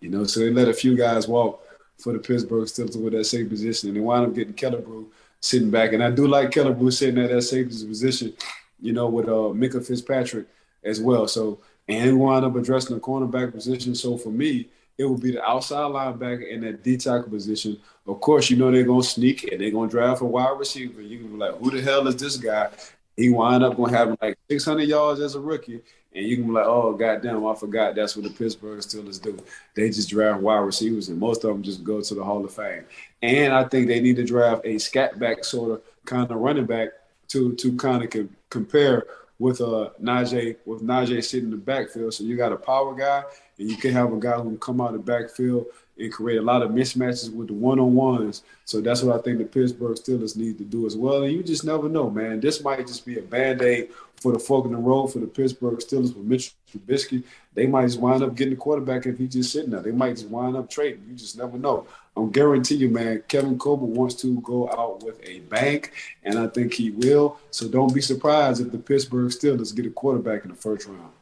[0.00, 1.62] You know, so they let a few guys walk
[1.98, 5.06] for the Pittsburgh Steelers with that safety position, and they wind up getting Killebrew
[5.40, 5.92] sitting back.
[5.92, 8.34] And I do like Killebrew sitting at that safety position,
[8.80, 10.46] you know, with uh, Minkah Fitzpatrick
[10.84, 11.26] as well.
[11.28, 13.94] So and wound up addressing the cornerback position.
[13.94, 17.78] So for me, it would be the outside linebacker in that D tackle position.
[18.06, 21.02] Of course, you know they're gonna sneak and they're gonna draft a wide receiver.
[21.02, 22.70] You can be like, who the hell is this guy?
[23.16, 25.80] He wind up gonna have like 600 yards as a rookie,
[26.14, 29.38] and you can be like, oh goddamn, I forgot that's what the Pittsburgh Steelers do.
[29.74, 32.52] They just draft wide receivers, and most of them just go to the Hall of
[32.52, 32.84] Fame.
[33.22, 36.66] And I think they need to draft a scat back sort of kind of running
[36.66, 36.90] back
[37.28, 39.04] to to kind of co- compare
[39.38, 42.14] with uh Najee with Najee sitting in the backfield.
[42.14, 43.24] So you got a power guy,
[43.58, 45.66] and you can have a guy who can come out of the backfield
[45.98, 48.42] and create a lot of mismatches with the one on ones.
[48.64, 51.22] So that's what I think the Pittsburgh Steelers need to do as well.
[51.22, 52.40] And you just never know, man.
[52.40, 53.88] This might just be a band aid
[54.20, 57.22] for the fork in the road for the Pittsburgh Steelers with Mitch Trubisky.
[57.54, 59.80] They might just wind up getting the quarterback if he's just sitting there.
[59.80, 61.04] They might just wind up trading.
[61.08, 61.86] You just never know.
[62.16, 65.92] I'm guarantee you, man, Kevin Colbert wants to go out with a bank,
[66.24, 67.38] and I think he will.
[67.50, 71.12] So don't be surprised if the Pittsburgh Steelers get a quarterback in the first round.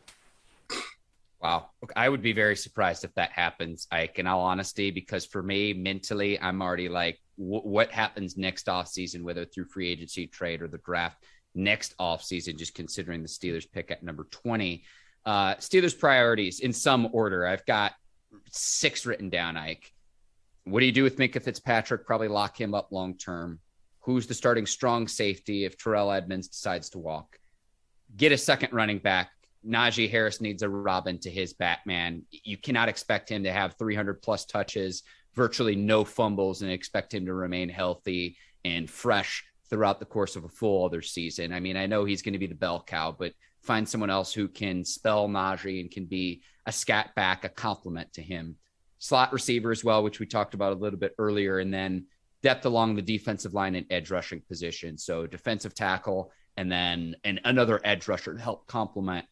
[1.45, 1.69] Wow.
[1.95, 5.75] I would be very surprised if that happens, Ike, in all honesty, because for me,
[5.75, 10.69] mentally, I'm already like, w- what happens next offseason, whether through free agency trade or
[10.69, 11.23] the draft
[11.55, 14.85] next offseason, just considering the Steelers pick at number 20.
[15.27, 17.47] Uh, Steelers priorities in some order.
[17.47, 17.93] I've got
[18.51, 19.93] six written down, Ike.
[20.65, 22.07] What do you do with Minkah Fitzpatrick?
[22.07, 23.61] Probably lock him up long term.
[24.01, 27.39] Who's the starting strong safety if Terrell Edmunds decides to walk?
[28.17, 29.29] Get a second running back.
[29.67, 32.23] Najee Harris needs a Robin to his Batman.
[32.31, 35.03] You cannot expect him to have 300 plus touches,
[35.35, 40.45] virtually no fumbles, and expect him to remain healthy and fresh throughout the course of
[40.45, 41.53] a full other season.
[41.53, 44.33] I mean, I know he's going to be the bell cow, but find someone else
[44.33, 48.57] who can spell Najee and can be a scat back, a compliment to him.
[48.99, 52.07] Slot receiver as well, which we talked about a little bit earlier, and then
[52.43, 54.99] depth along the defensive line and edge rushing position.
[54.99, 59.25] So defensive tackle and then and another edge rusher to help complement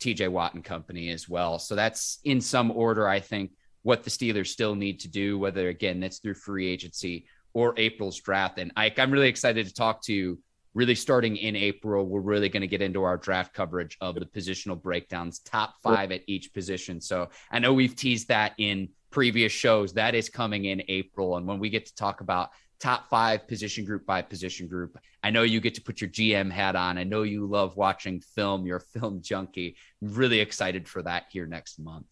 [0.00, 1.58] TJ Watt and company as well.
[1.58, 5.68] So that's in some order, I think, what the Steelers still need to do, whether
[5.68, 8.58] again that's through free agency or April's draft.
[8.58, 10.38] And Ike, I'm really excited to talk to you.
[10.72, 14.26] Really, starting in April, we're really going to get into our draft coverage of the
[14.26, 17.00] positional breakdowns, top five at each position.
[17.00, 19.94] So I know we've teased that in previous shows.
[19.94, 21.36] That is coming in April.
[21.36, 22.50] And when we get to talk about
[22.80, 24.98] top five position group by position group.
[25.22, 26.98] I know you get to put your GM hat on.
[26.98, 28.66] I know you love watching film.
[28.66, 29.76] You're a film junkie.
[30.02, 32.06] I'm really excited for that here next month.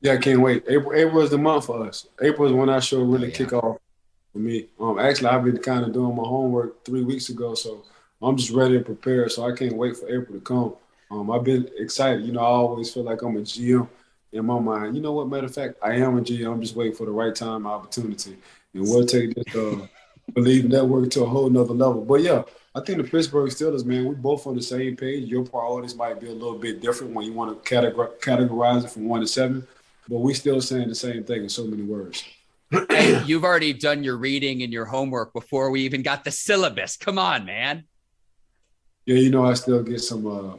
[0.00, 0.64] Yeah, I can't wait.
[0.68, 2.08] April, April is the month for us.
[2.20, 3.36] April is when our show really oh, yeah.
[3.36, 3.78] kick off
[4.32, 4.66] for me.
[4.80, 7.84] Um, actually, I've been kind of doing my homework three weeks ago, so
[8.20, 9.30] I'm just ready and prepared.
[9.30, 10.74] So I can't wait for April to come.
[11.12, 12.24] Um, I've been excited.
[12.24, 13.88] You know, I always feel like I'm a GM
[14.32, 14.96] in my mind.
[14.96, 15.28] You know what?
[15.28, 16.52] Matter of fact, I am a GM.
[16.52, 18.38] I'm just waiting for the right time, opportunity
[18.74, 19.86] and we'll take this uh,
[20.32, 22.04] Bleav Network to a whole nother level.
[22.04, 22.42] But yeah,
[22.74, 25.28] I think the Pittsburgh Steelers, man, we both on the same page.
[25.28, 29.08] Your priorities might be a little bit different when you want to categorize it from
[29.08, 29.66] one to seven,
[30.08, 32.24] but we still saying the same thing in so many words.
[32.88, 36.96] hey, you've already done your reading and your homework before we even got the syllabus.
[36.96, 37.84] Come on, man.
[39.04, 40.26] Yeah, you know, I still get some.
[40.26, 40.56] uh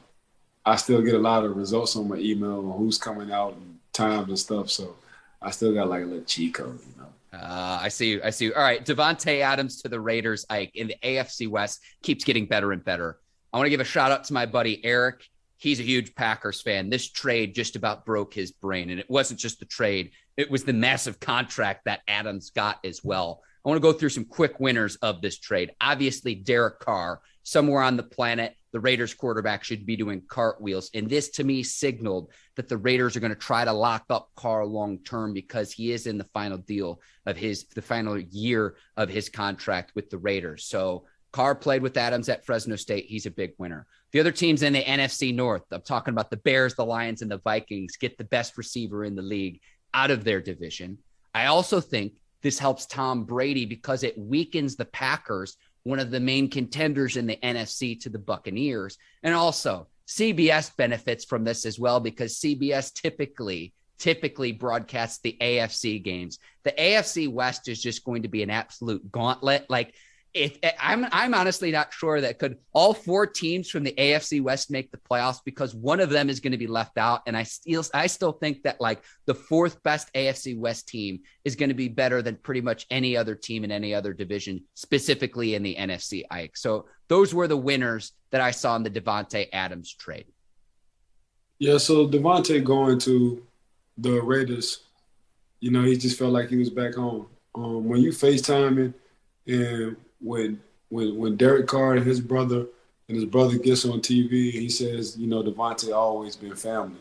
[0.66, 3.80] I still get a lot of results on my email on who's coming out and
[3.92, 4.70] times and stuff.
[4.70, 4.96] So
[5.42, 7.10] I still got like a little cheat code, you know.
[7.34, 8.12] Uh, I see.
[8.12, 8.22] you.
[8.24, 8.46] I see.
[8.46, 8.54] you.
[8.54, 10.46] All right, Davante Adams to the Raiders.
[10.50, 13.20] Ike in the AFC West keeps getting better and better.
[13.52, 15.24] I want to give a shout out to my buddy Eric.
[15.58, 16.90] He's a huge Packers fan.
[16.90, 20.64] This trade just about broke his brain, and it wasn't just the trade; it was
[20.64, 23.42] the massive contract that Adams got as well.
[23.66, 25.72] I want to go through some quick winners of this trade.
[25.80, 30.90] Obviously, Derek Carr, somewhere on the planet, the Raiders quarterback should be doing cartwheels.
[30.94, 34.30] And this to me signaled that the Raiders are going to try to lock up
[34.36, 38.76] Carr long term because he is in the final deal of his, the final year
[38.98, 40.66] of his contract with the Raiders.
[40.66, 43.06] So Carr played with Adams at Fresno State.
[43.06, 43.86] He's a big winner.
[44.12, 47.32] The other teams in the NFC North, I'm talking about the Bears, the Lions, and
[47.32, 49.60] the Vikings, get the best receiver in the league
[49.94, 50.98] out of their division.
[51.34, 52.14] I also think
[52.44, 57.28] this helps Tom Brady because it weakens the Packers, one of the main contenders in
[57.28, 58.98] the NFC to the Buccaneers.
[59.22, 66.04] And also, CBS benefits from this as well because CBS typically typically broadcasts the AFC
[66.04, 66.40] games.
[66.64, 69.66] The AFC West is just going to be an absolute gauntlet.
[69.70, 69.96] Like
[70.34, 74.72] if I'm I'm honestly not sure that could all four teams from the AFC West
[74.72, 77.44] make the playoffs because one of them is going to be left out and I
[77.44, 81.76] still I still think that like the fourth best AFC West team is going to
[81.76, 85.76] be better than pretty much any other team in any other division specifically in the
[85.76, 86.58] NFC Ike.
[86.58, 90.26] So those were the winners that I saw in the Davante Adams trade.
[91.60, 93.46] Yeah, so Davante going to
[93.98, 94.80] the Raiders,
[95.60, 97.28] you know, he just felt like he was back home.
[97.56, 98.96] Um, when you FaceTiming
[99.46, 100.60] and when
[100.90, 102.66] when when Derek Carr and his brother
[103.08, 107.00] and his brother gets on TV, he says, you know, Davante always been family.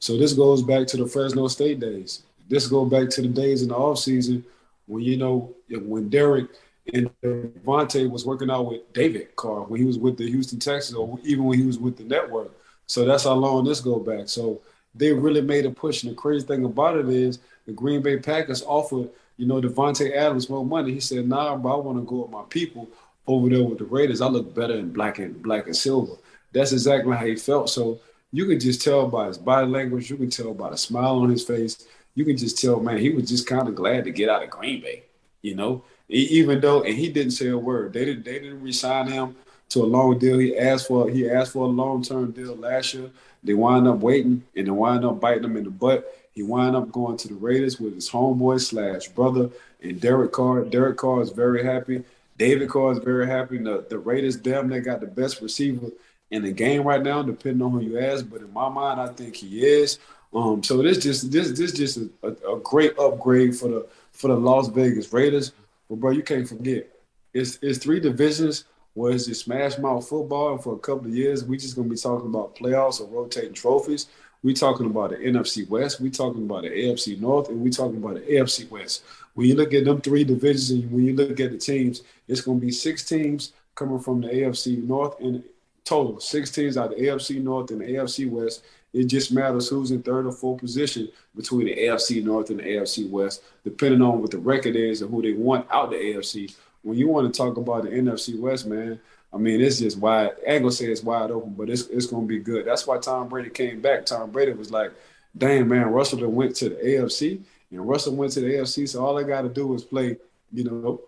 [0.00, 2.22] So this goes back to the Fresno State days.
[2.48, 4.42] This goes back to the days in the offseason
[4.86, 6.50] when you know when Derek
[6.92, 10.96] and Davante was working out with David Carr when he was with the Houston Texans
[10.96, 12.50] or even when he was with the network.
[12.86, 14.28] So that's how long this go back.
[14.28, 14.60] So
[14.94, 16.02] they really made a push.
[16.02, 20.14] And the crazy thing about it is the Green Bay Packers offered you know, Davante
[20.14, 20.92] Adams more money.
[20.92, 22.88] He said, nah, bro, I want to go with my people
[23.26, 24.20] over there with the Raiders.
[24.20, 26.14] I look better in black and black and silver.
[26.52, 27.70] That's exactly how he felt.
[27.70, 28.00] So
[28.32, 31.30] you can just tell by his body language, you can tell by the smile on
[31.30, 34.28] his face, you can just tell, man, he was just kind of glad to get
[34.28, 35.04] out of Green Bay,
[35.42, 35.82] you know.
[36.08, 37.94] Even though, and he didn't say a word.
[37.94, 38.24] They didn't.
[38.24, 39.36] They didn't resign him
[39.70, 40.38] to a long deal.
[40.38, 41.08] He asked for.
[41.08, 43.10] He asked for a long term deal last year.
[43.42, 46.23] They wind up waiting, and they wind up biting him in the butt.
[46.34, 49.50] He wound up going to the Raiders with his homeboy slash brother
[49.82, 50.64] and Derek Carr.
[50.64, 52.02] Derek Carr is very happy.
[52.36, 53.58] David Carr is very happy.
[53.58, 55.90] The, the Raiders damn they got the best receiver
[56.30, 58.28] in the game right now, depending on who you ask.
[58.28, 59.98] But in my mind, I think he is.
[60.34, 64.34] Um, so this just this this just a, a, great upgrade for the for the
[64.34, 65.52] Las Vegas Raiders.
[65.88, 66.88] But bro, you can't forget
[67.32, 68.64] it's it's three divisions
[68.94, 71.96] where it's smash mouth football, and for a couple of years we just gonna be
[71.96, 74.08] talking about playoffs or rotating trophies.
[74.44, 77.96] We talking about the NFC West, we talking about the AFC North, and we talking
[77.96, 79.02] about the AFC West.
[79.32, 82.42] When you look at them three divisions and when you look at the teams, it's
[82.42, 85.42] going to be six teams coming from the AFC North in
[85.82, 88.62] total, six teams out of the AFC North and the AFC West.
[88.92, 92.64] It just matters who's in third or fourth position between the AFC North and the
[92.64, 96.54] AFC West, depending on what the record is and who they want out the AFC.
[96.82, 99.00] When you want to talk about the NFC West, man,
[99.34, 100.30] I mean, it's just wide.
[100.46, 102.66] I ain't gonna say it's wide open, but it's it's gonna be good.
[102.66, 104.06] That's why Tom Brady came back.
[104.06, 104.92] Tom Brady was like,
[105.36, 108.88] "Damn, man, Russell went to the AFC, and Russell went to the AFC.
[108.88, 110.16] So all I got to do is play,
[110.52, 111.00] you know,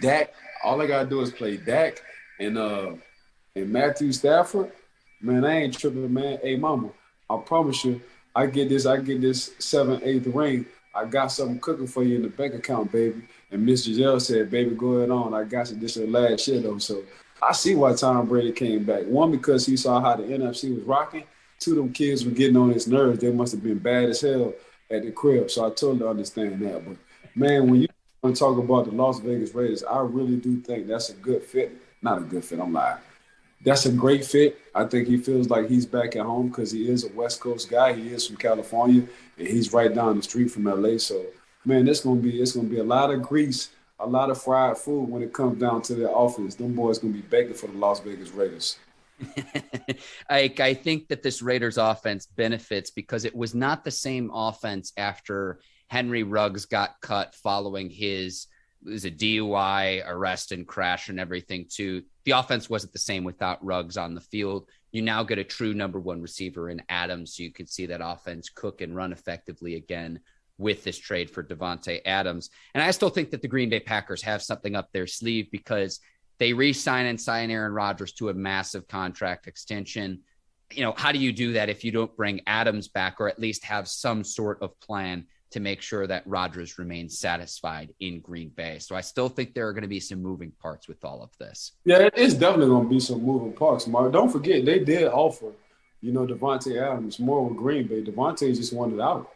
[0.00, 0.32] Dak.
[0.64, 2.02] All I got to do is play Dak
[2.38, 2.92] and uh
[3.54, 4.72] and Matthew Stafford.
[5.20, 6.38] Man, I ain't tripping, man.
[6.42, 6.90] Hey, mama,
[7.28, 8.00] I promise you,
[8.34, 8.86] I get this.
[8.86, 10.64] I get this seventh, eighth ring.
[10.94, 13.22] I got something cooking for you in the bank account, baby.
[13.50, 15.34] And Miss Gisele said, baby, go ahead on.
[15.34, 15.76] I got you.
[15.76, 16.78] This is your last shit, though.
[16.78, 17.04] So
[17.42, 19.04] I see why Tom Brady came back.
[19.04, 21.24] One, because he saw how the NFC was rocking.
[21.58, 23.18] Two, them kids were getting on his nerves.
[23.18, 24.54] They must have been bad as hell
[24.90, 25.50] at the crib.
[25.50, 26.84] So I totally understand that.
[26.84, 26.96] But
[27.34, 31.14] man, when you talk about the Las Vegas Raiders, I really do think that's a
[31.14, 31.72] good fit.
[32.02, 32.98] Not a good fit, I'm lying.
[33.62, 34.58] That's a great fit.
[34.74, 37.68] I think he feels like he's back at home because he is a West Coast
[37.68, 37.92] guy.
[37.92, 39.06] He is from California
[39.38, 40.96] and he's right down the street from LA.
[40.96, 41.26] So
[41.64, 43.68] man, it's gonna be it's gonna be a lot of grease
[44.00, 46.54] a lot of fried food when it comes down to their offense.
[46.54, 48.78] Them boys gonna be begging for the Las Vegas Raiders.
[50.30, 54.92] I, I think that this Raiders offense benefits because it was not the same offense
[54.96, 58.46] after Henry Ruggs got cut following his
[58.82, 62.02] was a DUI arrest and crash and everything too.
[62.24, 64.68] The offense wasn't the same without Ruggs on the field.
[64.90, 68.00] You now get a true number one receiver in Adams, so you can see that
[68.02, 70.20] offense cook and run effectively again
[70.60, 72.50] with this trade for Davante Adams.
[72.74, 75.98] And I still think that the Green Bay Packers have something up their sleeve because
[76.38, 80.20] they re-sign and sign Aaron Rodgers to a massive contract extension.
[80.72, 83.40] You know, how do you do that if you don't bring Adams back or at
[83.40, 88.50] least have some sort of plan to make sure that Rodgers remains satisfied in Green
[88.50, 88.78] Bay?
[88.78, 91.30] So I still think there are going to be some moving parts with all of
[91.38, 91.72] this.
[91.84, 94.12] Yeah, it's definitely going to be some moving parts, Mark.
[94.12, 95.52] Don't forget, they did offer,
[96.00, 98.02] you know, Davante Adams more with Green Bay.
[98.02, 99.30] Davante just wanted out.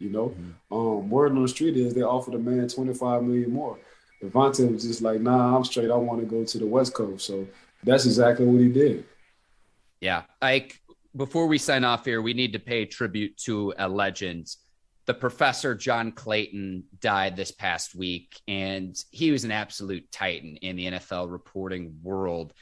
[0.00, 0.74] You know, mm-hmm.
[0.74, 3.78] um, word on the street is they offered a man 25 million more.
[4.22, 5.90] Davante was just like, nah, I'm straight.
[5.90, 7.26] I want to go to the West Coast.
[7.26, 7.46] So
[7.84, 9.04] that's exactly what he did.
[10.00, 10.22] Yeah.
[10.40, 10.80] Ike,
[11.14, 14.48] before we sign off here, we need to pay tribute to a legend.
[15.06, 20.76] The professor John Clayton died this past week, and he was an absolute titan in
[20.76, 22.52] the NFL reporting world.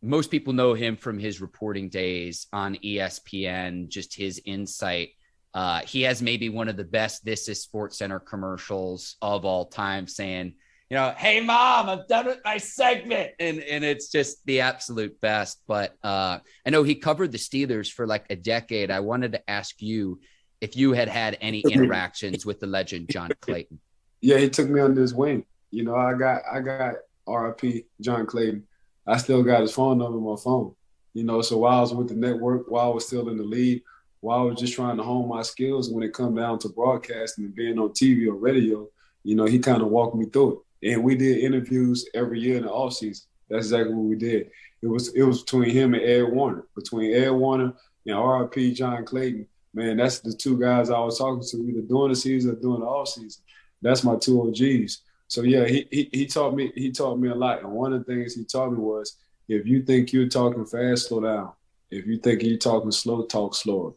[0.00, 5.10] Most people know him from his reporting days on ESPN, just his insight
[5.54, 9.66] uh, he has maybe one of the best This Is Sports Center commercials of all
[9.66, 10.54] time, saying,
[10.88, 15.18] you know, hey mom, I'm done with my segment, and and it's just the absolute
[15.20, 15.62] best.
[15.66, 18.90] But uh, I know he covered the Steelers for like a decade.
[18.90, 20.20] I wanted to ask you
[20.60, 23.80] if you had had any interactions with the legend John Clayton.
[24.20, 25.44] Yeah, he took me under his wing.
[25.70, 26.94] You know, I got I got
[27.26, 28.66] RIP John Clayton.
[29.06, 30.74] I still got his phone number on my phone.
[31.14, 33.44] You know, so while I was with the network, while I was still in the
[33.44, 33.82] league,
[34.22, 37.44] while I was just trying to hone my skills when it come down to broadcasting
[37.44, 38.88] and being on TV or radio,
[39.24, 40.92] you know, he kind of walked me through it.
[40.92, 43.26] And we did interviews every year in the off season.
[43.50, 44.50] That's exactly what we did.
[44.80, 46.66] It was it was between him and Ed Warner.
[46.76, 47.74] Between Ed Warner
[48.06, 52.10] and RIP John Clayton, man, that's the two guys I was talking to either during
[52.10, 53.42] the season or during the off season.
[53.82, 55.02] That's my two OGs.
[55.26, 57.62] So yeah, he, he he taught me he taught me a lot.
[57.62, 59.16] And one of the things he taught me was
[59.48, 61.52] if you think you're talking fast, slow down.
[61.90, 63.94] If you think you're talking slow, talk slower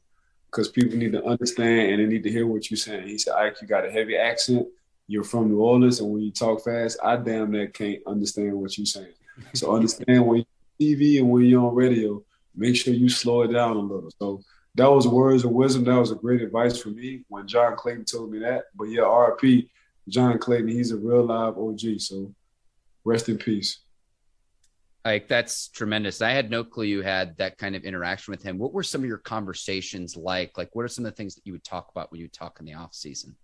[0.56, 3.08] because people need to understand and they need to hear what you're saying.
[3.08, 4.66] He said, Ike, you got a heavy accent.
[5.06, 8.76] You're from New Orleans, and when you talk fast, I damn near can't understand what
[8.78, 9.14] you're saying.
[9.53, 10.45] So understand when
[10.80, 12.24] you're TV and when you're on radio,
[12.56, 14.10] make sure you slow it down a little.
[14.18, 14.41] So
[14.76, 15.84] that was words of wisdom.
[15.84, 18.66] That was a great advice for me when John Clayton told me that.
[18.76, 19.68] But yeah, RP,
[20.08, 21.99] John Clayton, he's a real live OG.
[21.99, 22.34] So
[23.03, 23.80] rest in peace.
[25.06, 26.24] Like that's tremendous.
[26.24, 28.58] I had no clue you had that kind of interaction with him.
[28.58, 30.58] What were some of your conversations like?
[30.58, 32.58] Like, what are some of the things that you would talk about when you talk
[32.60, 33.36] in the off season?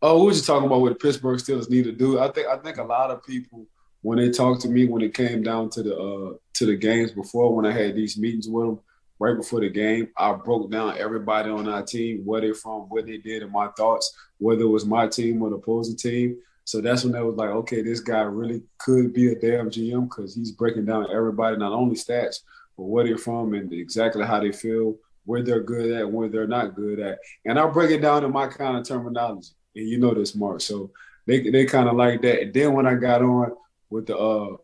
[0.00, 2.18] Oh, we were just talking about what the Pittsburgh Steelers need to do.
[2.18, 3.66] I think I think a lot of people
[4.02, 7.12] when they talked to me when it came down to the uh, to the games
[7.12, 8.80] before when I had these meetings with them
[9.18, 13.06] right before the game, I broke down everybody on our team, where they're from, what
[13.06, 16.38] they did, and my thoughts, whether it was my team or the opposing team.
[16.70, 20.04] So that's when I was like, okay, this guy really could be a damn GM
[20.08, 22.42] because he's breaking down everybody, not only stats,
[22.78, 24.94] but where they're from and exactly how they feel,
[25.24, 27.18] where they're good at, where they're not good at.
[27.44, 29.48] And I'll break it down in my kind of terminology.
[29.74, 30.60] And you know this, Mark.
[30.60, 30.92] So
[31.26, 32.40] they they kind of like that.
[32.40, 33.50] And then when I got on
[33.90, 34.56] with the uh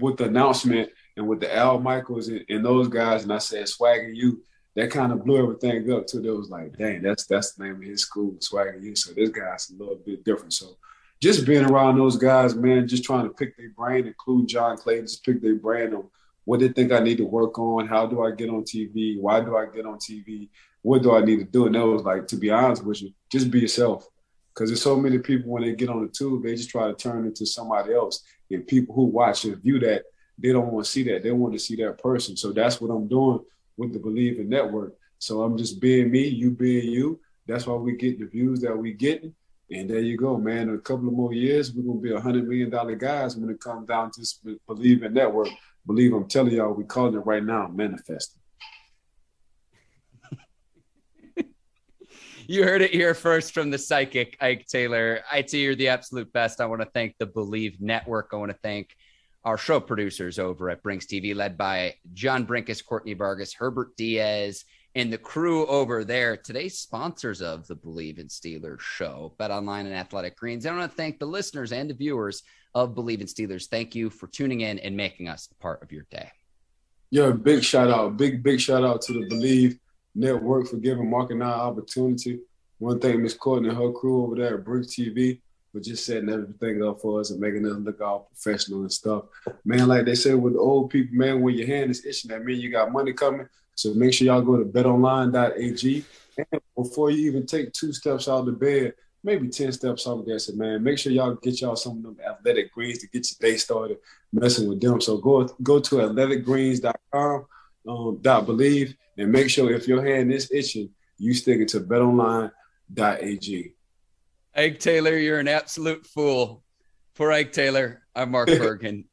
[0.00, 0.88] with the announcement
[1.18, 4.40] and with the Al Michaels and, and those guys, and I said Swagger U,
[4.74, 6.22] that kind of blew everything up too.
[6.22, 8.96] They was like, dang, that's that's the name of his school, Swagger U.
[8.96, 10.54] So this guy's a little bit different.
[10.54, 10.78] So
[11.22, 15.06] just being around those guys, man, just trying to pick their brain, include John Clayton,
[15.06, 16.08] just pick their brain on
[16.44, 19.40] what they think I need to work on, how do I get on TV, why
[19.40, 20.48] do I get on TV,
[20.82, 21.66] what do I need to do?
[21.66, 24.08] And that was like, to be honest with you, just be yourself.
[24.52, 26.94] Because there's so many people when they get on the tube, they just try to
[26.94, 28.24] turn into somebody else.
[28.50, 30.02] And people who watch and view that,
[30.36, 31.22] they don't want to see that.
[31.22, 32.36] They want to see that person.
[32.36, 33.38] So that's what I'm doing
[33.76, 34.96] with the Bleav in Network.
[35.18, 37.20] So I'm just being me, you being you.
[37.46, 39.34] That's why we get the views that we getting.
[39.72, 40.68] And there you go, man.
[40.68, 43.48] In a couple of more years, we're gonna be a hundred million dollar guys when
[43.48, 44.20] it comes down to
[44.68, 45.48] Bleav in Network.
[45.86, 48.42] Believe I'm telling y'all, we calling it right now, manifesting.
[52.46, 55.20] you heard it here first from the psychic Ike Taylor.
[55.32, 56.60] IT, you're the absolute best.
[56.60, 58.28] I want to thank the Bleav Network.
[58.34, 58.94] I want to thank
[59.42, 64.66] our show producers over at Brinks TV, led by John Brinkus, Courtney Vargas, Herbert Diaz,
[64.94, 66.36] and the crew over there.
[66.36, 70.66] Today's sponsors of the Bleav in Steelers show, Bet Online and Athletic Greens.
[70.66, 72.42] I want to thank the listeners and the viewers
[72.74, 73.68] of Bleav in Steelers.
[73.68, 76.30] Thank you for tuning in and making us a part of your day.
[77.10, 79.78] Yeah, big shout out, big big shout out to the Bleav
[80.14, 82.40] Network for giving Mark and I opportunity.
[82.78, 85.40] One thing, Miss Courtney and her crew over there at Brinks TV
[85.72, 89.24] for just setting everything up for us and making us look all professional and stuff.
[89.64, 92.44] Man, like they say with the old people, man, when your hand is itching, that
[92.44, 93.48] means you got money coming.
[93.82, 96.04] So make sure y'all go to betonline.ag.
[96.38, 100.24] And before you even take two steps out of the bed, maybe 10 steps off
[100.24, 103.26] there, said, man, make sure y'all get y'all some of them athletic greens to get
[103.28, 103.98] your day started
[104.32, 105.00] messing with them.
[105.00, 107.46] So go go to athleticgreens.com,
[107.88, 111.80] um, dot bleav, and make sure if your hand is itching, you stick it to
[111.80, 113.74] betonline.ag.
[114.54, 116.62] Ike Taylor, you're an absolute fool.
[117.14, 119.04] For Ike Taylor, I'm Mark Bergen.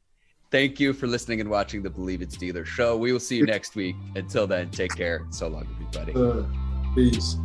[0.50, 2.96] Thank you for listening and watching the Bleav in Steelers show.
[2.96, 3.94] We will see you next week.
[4.16, 5.24] Until then, take care.
[5.30, 6.12] So long, everybody.
[6.12, 6.44] Uh,
[6.94, 7.36] peace.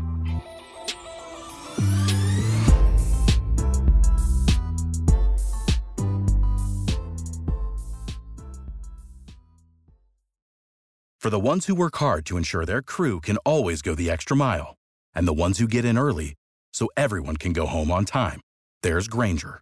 [11.20, 14.38] For the ones who work hard to ensure their crew can always go the extra
[14.38, 14.76] mile,
[15.14, 16.34] and the ones who get in early
[16.74, 18.41] so everyone can go home on time,
[18.82, 19.62] there's Grainger